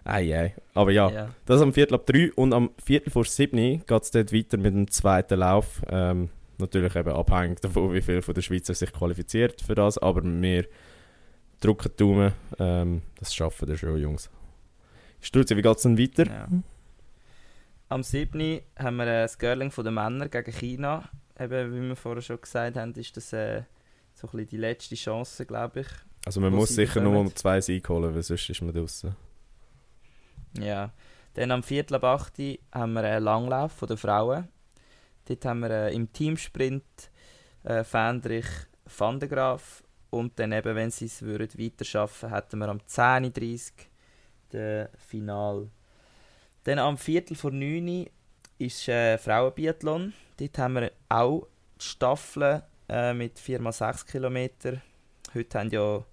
Ei, 0.03 0.35
ei. 0.37 0.55
Aber 0.75 0.91
ja, 0.91 1.09
Ja. 1.09 1.29
das 1.45 1.61
am 1.61 1.73
Viertel 1.73 1.95
ab 1.95 2.05
drei 2.05 2.31
und 2.35 2.53
am 2.53 2.69
Viertel 2.83 3.09
vor 3.11 3.25
sieben 3.25 3.83
geht 3.85 4.01
es 4.03 4.11
dort 4.11 4.31
weiter 4.33 4.57
mit 4.57 4.73
dem 4.75 4.89
zweiten 4.91 5.39
Lauf. 5.39 5.81
Ähm, 5.89 6.29
natürlich 6.59 6.95
eben 6.95 7.09
abhängig 7.13 7.59
davon, 7.61 7.93
wie 7.93 8.01
viel 8.01 8.21
von 8.21 8.35
der 8.35 8.41
Schweizer 8.43 8.75
sich 8.75 8.91
qualifiziert 8.93 9.61
für 9.61 9.73
das, 9.73 9.97
aber 9.97 10.21
wir 10.23 10.65
drücken 11.59 11.89
die 11.91 11.97
Daumen. 12.03 12.33
Ähm, 12.59 13.01
das 13.19 13.33
schaffen 13.33 13.67
wir 13.67 13.77
schon, 13.77 13.97
Jungs. 13.97 14.29
Struzzi, 15.21 15.55
wie 15.55 15.61
geht 15.61 15.77
es 15.77 15.83
denn 15.83 15.97
weiter? 15.97 16.25
Ja. 16.25 16.47
Am 17.89 18.03
7. 18.03 18.61
haben 18.79 18.95
wir 18.97 19.07
äh, 19.07 19.21
das 19.23 19.37
Girling 19.37 19.71
von 19.71 19.85
den 19.85 19.93
Männern 19.93 20.29
gegen 20.29 20.51
China. 20.51 21.09
Eben, 21.39 21.73
wie 21.73 21.87
wir 21.89 21.95
vorher 21.95 22.21
schon 22.21 22.39
gesagt 22.39 22.77
haben, 22.77 22.93
ist 22.93 23.15
das 23.17 23.33
äh, 23.33 23.63
so 24.13 24.27
ein 24.27 24.31
bisschen 24.31 24.49
die 24.49 24.57
letzte 24.57 24.95
Chance, 24.95 25.45
glaube 25.45 25.81
ich. 25.81 25.87
Also 26.25 26.39
man 26.39 26.53
muss 26.53 26.69
sicher 26.69 27.01
nur 27.01 27.23
mal 27.23 27.33
zwei 27.33 27.59
Siege 27.61 27.89
holen, 27.89 28.13
weil 28.13 28.23
sonst 28.23 28.49
ist 28.49 28.61
man 28.61 28.73
draußen. 28.73 29.15
Ja. 30.59 30.91
Dann 31.33 31.51
am 31.51 31.63
Viertel 31.63 31.95
ab 31.95 32.03
8 32.03 32.33
haben 32.73 32.93
wir 32.93 33.03
einen 33.03 33.23
Langlauf 33.23 33.71
von 33.71 33.87
den 33.87 33.97
Frauen. 33.97 34.47
Dort 35.25 35.45
haben 35.45 35.59
wir 35.61 35.69
äh, 35.69 35.95
im 35.95 36.11
Teamsprint 36.11 36.83
äh, 37.63 37.83
Fendrich 37.83 38.47
van 38.85 39.19
der 39.19 39.29
Graaf 39.29 39.83
Und 40.09 40.37
dann 40.39 40.51
eben, 40.51 40.75
wenn 40.75 40.91
sie 40.91 41.05
es 41.05 41.21
würden 41.21 41.49
weiter 41.57 41.85
schaffen, 41.85 42.29
hätten 42.29 42.59
wir 42.59 42.67
am 42.67 42.79
10.30 42.79 43.71
Uhr 43.71 43.90
das 44.51 44.89
Final. 45.07 45.69
Dann 46.63 46.79
am 46.79 46.97
Viertel 46.97 47.35
vor 47.35 47.51
9 47.51 47.87
Uhr 47.87 48.05
ist 48.59 48.87
äh, 48.87 49.17
Frauenbiathlon. 49.17 50.13
Dort 50.37 50.57
haben 50.57 50.75
wir 50.75 50.91
auch 51.09 51.47
die 51.79 51.83
Staffeln 51.85 52.61
äh, 52.87 53.13
mit 53.13 53.39
4x6 53.39 54.05
km. 54.05 54.77
Heute 55.33 55.59
haben 55.59 55.69
ja 55.71 56.03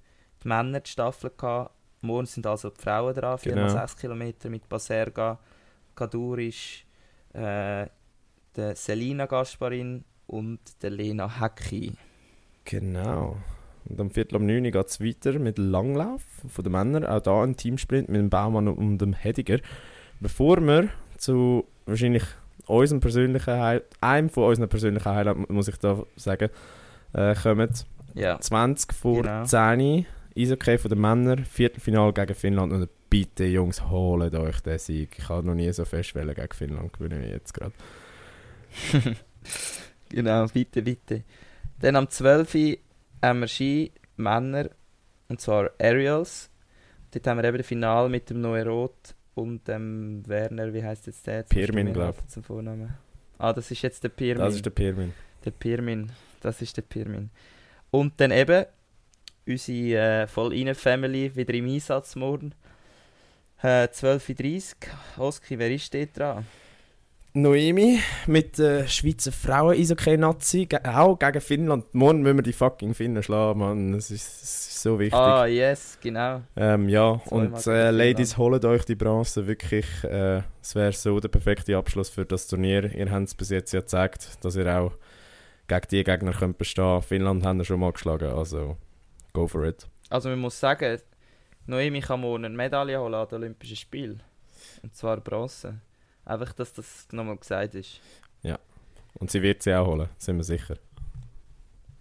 die 0.43 0.49
Männer 0.49 0.81
die 0.81 0.91
Staffel 0.91 1.31
gehabt. 1.37 1.75
Morgen 2.01 2.27
sind 2.27 2.47
also 2.47 2.71
die 2.71 2.81
Frauen 2.81 3.15
dran, 3.15 3.39
4x6 3.39 4.01
Genau. 4.01 4.15
km 4.15 4.51
mit 4.51 4.69
Baserga, 4.69 5.39
Kadurisch, 5.97 6.87
äh, 7.33 7.87
der 8.57 8.75
Selina 8.77 9.27
Gasparin 9.27 10.05
und 10.29 10.61
der 10.83 10.91
Lena 10.91 11.41
Hecki. 11.41 11.93
Genau. 12.65 13.37
Und 13.89 14.01
am 14.01 14.11
Viertel 14.11 14.37
um 14.37 14.47
9 14.47 14.65
Uhr 14.65 14.71
geht 14.71 14.87
es 14.87 15.01
weiter 15.01 15.39
mit 15.39 15.59
Langlauf 15.59 16.23
von 16.49 16.63
den 16.65 16.73
Männern. 16.73 17.05
Auch 17.07 17.21
da 17.21 17.43
ein 17.43 17.57
Teamsprint 17.57 18.09
mit 18.09 18.21
dem 18.21 18.31
Baumann 18.31 18.69
und 18.69 18.99
dem 18.99 19.15
Hediger. 19.15 19.59
Bevor 20.21 20.61
wir 20.61 20.89
zu 21.17 21.65
wahrscheinlich 21.87 22.25
unserem 22.67 23.01
persönlichen 23.01 23.53
Highlight, 23.53 23.85
einem 24.01 24.29
von 24.29 24.45
unseren 24.45 24.69
persönlichen 24.69 25.05
Highlights, 25.05 25.49
muss 25.49 25.69
ich 25.69 25.77
da 25.79 26.03
sagen, 26.17 26.51
äh, 27.15 27.35
kommen. 27.35 27.71
Ja, 28.15 28.39
20 28.41 28.93
vor 28.93 29.23
Genau. 29.23 29.45
10 29.45 29.81
Uhr, 29.81 30.05
Eishockey 30.37 30.79
von 30.79 30.91
den 30.91 31.01
Männern, 31.01 31.45
Viertelfinale 31.45 32.13
gegen 32.13 32.35
Finnland. 32.35 32.73
Und 32.73 32.89
bitte, 33.09 33.45
Jungs, 33.45 33.89
holt 33.89 34.35
euch 34.35 34.61
den 34.61 34.79
Sieg. 34.79 35.17
Ich 35.19 35.29
habe 35.29 35.47
noch 35.47 35.55
nie 35.55 35.73
so 35.73 35.85
fest 35.85 36.13
gegen 36.13 36.53
Finnland 36.53 36.93
gewinnen 36.93 37.23
wie 37.23 37.29
jetzt 37.31 37.55
gerade. 37.55 37.73
genau, 40.09 40.47
bitte, 40.49 40.83
bitte. 40.83 41.23
Dann 41.81 41.97
am 41.97 42.11
12. 42.11 42.79
Haben 43.23 43.41
wir 43.41 43.49
Ski 43.49 43.93
Männer, 44.17 44.71
und 45.29 45.41
zwar 45.41 45.71
Aerials. 45.79 46.51
Dort 47.11 47.27
haben 47.27 47.39
wir 47.39 47.45
eben 47.45 47.59
das 47.59 47.67
Finale 47.67 48.09
mit 48.09 48.31
dem 48.31 48.41
Noe 48.41 48.65
Roth 48.65 49.15
und 49.35 49.67
dem 49.67 50.27
Werner, 50.27 50.73
wie 50.73 50.85
heißt 50.85 51.07
jetzt 51.07 51.27
der? 51.27 51.39
Jetzt 51.39 51.51
Pirmin, 51.51 51.87
mir 51.87 51.93
glaub. 51.93 52.07
helfen 52.07 52.29
Zum 52.29 52.43
Vornamen. 52.43 52.95
Ah, 53.39 53.53
das 53.53 53.71
ist 53.71 53.83
jetzt 53.83 54.03
der 54.05 54.11
Pirmin. 54.11 54.45
Das 54.45 54.55
ist 54.55 54.65
der 54.65 54.71
Pirmin. 54.71 55.13
Der 55.45 55.51
Pirmin, 55.53 56.13
das 56.41 56.61
ist 56.61 56.77
der 56.77 56.83
Pirmin. 56.83 57.31
Und 57.91 58.21
dann 58.21 58.31
eben 58.31 58.67
unsere 59.47 60.23
äh, 60.23 60.27
Voll-Innen-Family 60.27 61.35
wieder 61.35 61.55
im 61.55 61.67
Einsatz 61.67 62.17
morgen. 62.17 62.53
Äh, 63.63 63.85
12.30 63.87 64.75
Uhr. 65.17 65.25
Oski, 65.25 65.59
wer 65.59 65.71
ist 65.71 65.93
dort 65.95 66.17
dran? 66.17 66.47
Noemi 67.43 68.01
mit 68.27 68.59
der 68.59 68.87
Schweizer 68.87 69.31
Frauen-Eishockey-Nazi, 69.33 70.67
ge- 70.67 70.81
auch 70.85 71.19
gegen 71.19 71.41
Finnland. 71.41 71.95
Morgen 71.95 72.23
müssen 72.23 72.39
wir 72.39 72.43
die 72.43 72.53
fucking 72.53 72.95
Finnen 72.95 73.23
schlagen, 73.23 73.59
Mann. 73.61 73.93
Das 73.93 74.11
ist, 74.11 74.43
das 74.43 74.69
ist 74.69 74.83
so 74.83 74.99
wichtig. 74.99 75.15
Ah, 75.19 75.47
yes, 75.47 75.99
genau. 76.03 76.43
Ähm, 76.57 76.89
ja, 76.89 77.21
Zweimal 77.27 77.47
und 77.47 77.67
äh, 77.67 77.91
Ladies, 77.91 78.37
holt 78.37 78.65
euch 78.65 78.85
die 78.85 78.95
Bronze. 78.95 79.47
Wirklich, 79.47 79.87
äh, 80.05 80.43
es 80.61 80.75
wäre 80.75 80.93
so 80.93 81.21
der 81.21 81.29
perfekte 81.29 81.77
Abschluss 81.77 82.09
für 82.11 82.25
das 82.27 82.47
Turnier. 82.49 82.93
Ihr 82.95 83.11
habt 83.11 83.27
es 83.29 83.35
bis 83.35 83.51
jetzt 83.51 83.73
ja 83.73 83.81
gezeigt, 83.81 84.39
dass 84.45 84.57
ihr 84.57 84.67
auch 84.79 84.93
gegen 85.69 85.87
die 85.91 86.05
Gegner 86.05 86.33
könnt 86.33 86.59
bestehen 86.59 87.03
Finnland 87.03 87.45
haben 87.45 87.59
wir 87.59 87.65
schon 87.65 87.81
mal 87.81 87.93
geschlagen, 87.93 88.31
also 88.33 88.77
go 89.33 89.47
for 89.47 89.65
it. 89.65 89.87
Also 90.11 90.29
man 90.29 90.39
muss 90.39 90.59
sagen, 90.59 90.99
Noemi 91.67 92.01
kann 92.01 92.21
morgen 92.21 92.47
eine 92.47 92.57
Medaille 92.57 92.99
holen 92.99 93.15
an 93.15 93.29
den 93.29 93.35
Olympischen 93.37 93.77
Spielen. 93.77 94.23
Und 94.83 94.97
zwar 94.97 95.19
Bronze. 95.19 95.81
Einfach, 96.29 96.53
dass 96.53 96.73
das 96.73 97.09
nochmal 97.11 97.37
gesagt 97.37 97.75
ist. 97.75 98.01
Und 99.15 99.31
sie 99.33 99.43
wird 99.43 99.63
sie 99.63 99.75
auch 99.75 99.87
holen, 99.89 100.09
sind 100.17 100.37
wir 100.37 100.45
sicher. 100.45 100.77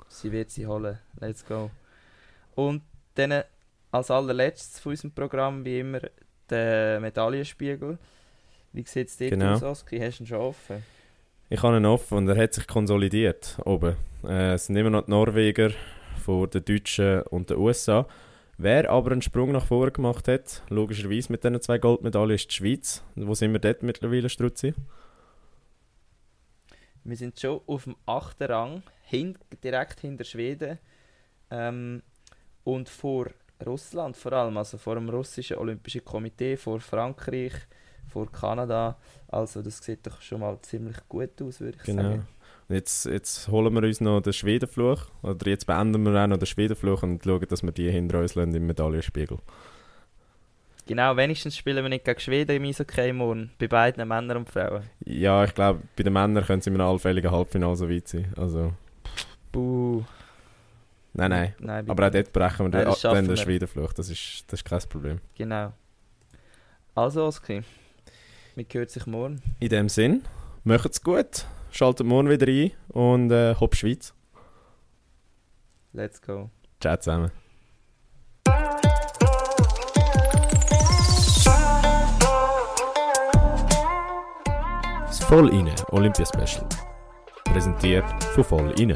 Sie 0.07 0.31
wird 0.31 0.51
sie 0.51 0.67
holen. 0.67 0.99
Let's 1.19 1.43
go. 1.43 1.71
Und 2.53 2.83
dann 3.15 3.43
als 3.91 4.11
allerletztes 4.11 4.79
von 4.79 4.91
unserem 4.91 5.11
Programm, 5.11 5.65
wie 5.65 5.79
immer, 5.79 5.99
der 6.49 6.99
Medaillenspiegel. 6.99 7.97
Wie 8.73 8.83
sieht 8.85 9.07
es 9.07 9.17
dort 9.17 9.31
Genau. 9.31 9.53
aus, 9.53 9.63
Oski? 9.63 9.99
Hast 9.99 10.19
du 10.19 10.23
ihn 10.23 10.27
schon 10.27 10.37
offen? 10.37 10.83
Ich 11.49 11.63
habe 11.63 11.77
ihn 11.77 11.85
offen 11.85 12.17
und 12.19 12.27
er 12.29 12.37
hat 12.37 12.53
sich 12.53 12.67
konsolidiert 12.67 13.57
oben. 13.65 13.95
Äh, 14.23 14.53
es 14.53 14.67
sind 14.67 14.75
immer 14.75 14.89
noch 14.91 15.05
die 15.05 15.11
Norweger 15.11 15.71
vor 16.23 16.47
den 16.47 16.63
Deutschen 16.65 17.21
und 17.23 17.49
den 17.49 17.57
USA. 17.57 18.05
Wer 18.59 18.89
aber 18.89 19.11
einen 19.11 19.21
Sprung 19.21 19.51
nach 19.51 19.65
vorne 19.65 19.91
gemacht 19.91 20.27
hat, 20.27 20.63
logischerweise 20.69 21.31
mit 21.31 21.43
diesen 21.43 21.61
zwei 21.61 21.77
Goldmedaillen, 21.77 22.31
ist 22.35 22.49
die 22.49 22.55
Schweiz. 22.55 23.03
Wo 23.15 23.35
sind 23.35 23.53
wir 23.53 23.59
dort 23.59 23.83
mittlerweile, 23.83 24.29
Struzzi? 24.29 24.73
Wir 27.03 27.15
sind 27.15 27.39
schon 27.39 27.61
auf 27.67 27.83
dem 27.83 27.95
achten 28.05 28.43
Rang, 28.45 28.83
hin, 29.03 29.37
direkt 29.63 29.99
hinter 30.01 30.23
Schweden. 30.23 30.79
Ähm, 31.51 32.01
und 32.63 32.89
vor 32.89 33.27
Russland 33.65 34.17
vor 34.17 34.33
allem, 34.33 34.57
also 34.57 34.77
vor 34.77 34.95
dem 34.95 35.09
russischen 35.09 35.57
Olympischen 35.57 36.03
Komitee, 36.03 36.57
vor 36.57 36.79
Frankreich, 36.79 37.53
vor 38.07 38.31
Kanada. 38.31 38.97
Also 39.27 39.61
das 39.61 39.77
sieht 39.77 40.05
doch 40.05 40.19
schon 40.21 40.41
mal 40.41 40.59
ziemlich 40.61 40.97
gut 41.07 41.41
aus, 41.41 41.61
würde 41.61 41.77
ich 41.77 41.83
Genau. 41.83 42.01
sagen. 42.01 42.27
Jetzt, 42.69 43.05
jetzt 43.05 43.47
holen 43.47 43.73
wir 43.73 43.83
uns 43.83 44.01
noch 44.01 44.19
den 44.21 44.33
Schwedenfluch. 44.33 45.05
Oder 45.23 45.47
jetzt 45.47 45.65
beenden 45.65 46.03
wir 46.03 46.21
auch 46.21 46.27
noch 46.27 46.37
den 46.37 46.45
Schwedenfluch 46.45 47.01
und 47.03 47.23
schauen, 47.23 47.45
dass 47.47 47.63
wir 47.63 47.71
die 47.71 47.89
hinter 47.89 48.19
uns 48.19 48.35
lassen 48.35 48.53
im 48.55 48.67
Medaillenspiegel. 48.67 49.37
Genau, 50.85 51.15
wenigstens 51.17 51.57
spielen 51.57 51.83
wir 51.83 51.89
nicht 51.89 52.05
gegen 52.05 52.19
Schweden 52.19 52.55
im 52.55 52.63
Eishockey 52.63 53.11
morgen, 53.11 53.51
bei 53.59 53.67
beiden 53.67 54.07
Männern 54.07 54.37
und 54.37 54.49
Frauen. 54.49 54.83
Ja, 55.05 55.43
ich 55.43 55.53
glaube, 55.53 55.81
bei 55.97 56.03
den 56.03 56.13
Männern 56.13 56.45
können 56.45 56.61
sie 56.61 56.69
in 56.69 56.75
einem 56.79 56.89
allfälligen 56.89 57.29
Halbfinale 57.29 57.75
so 57.75 57.89
weit 57.89 58.07
sein. 58.07 58.33
Also, 58.37 58.73
Buh. 59.51 60.03
nein, 61.13 61.29
nein. 61.31 61.55
Nein, 61.59 61.89
Aber 61.89 62.07
auch 62.07 62.11
dort 62.11 62.31
brechen 62.31 62.71
wir 62.71 62.85
Nein, 62.85 62.95
den, 63.03 63.27
den. 63.27 63.37
Schwedenfluch. 63.37 63.91
Das 63.93 64.09
ist, 64.09 64.45
das 64.47 64.61
ist 64.61 64.65
kein 64.65 64.79
Problem. 64.89 65.19
Genau. 65.35 65.73
Also, 66.95 67.25
Oski, 67.25 67.63
wir 68.55 68.65
hören 68.71 68.87
sich 68.87 69.05
morgen. 69.05 69.41
In 69.59 69.69
dem 69.69 69.89
Sinn, 69.89 70.23
macht's 70.63 71.01
gut. 71.01 71.45
Schaltet 71.77 72.07
morgen 72.07 72.27
wieder 72.27 72.47
ein 72.47 72.71
und 72.87 73.29
äh, 73.31 73.53
hopp 73.53 73.75
Schweiz. 73.75 74.11
Let's 75.93 76.19
go. 76.19 76.49
Ciao 76.81 76.97
zusammen. 76.97 77.29
Das 85.05 85.19
Voll 85.25 85.49
inne 85.49 85.75
Olympia 85.91 86.25
Special. 86.25 86.67
Präsentiert 87.43 88.23
von 88.33 88.43
Voll 88.43 88.73
inne. 88.79 88.95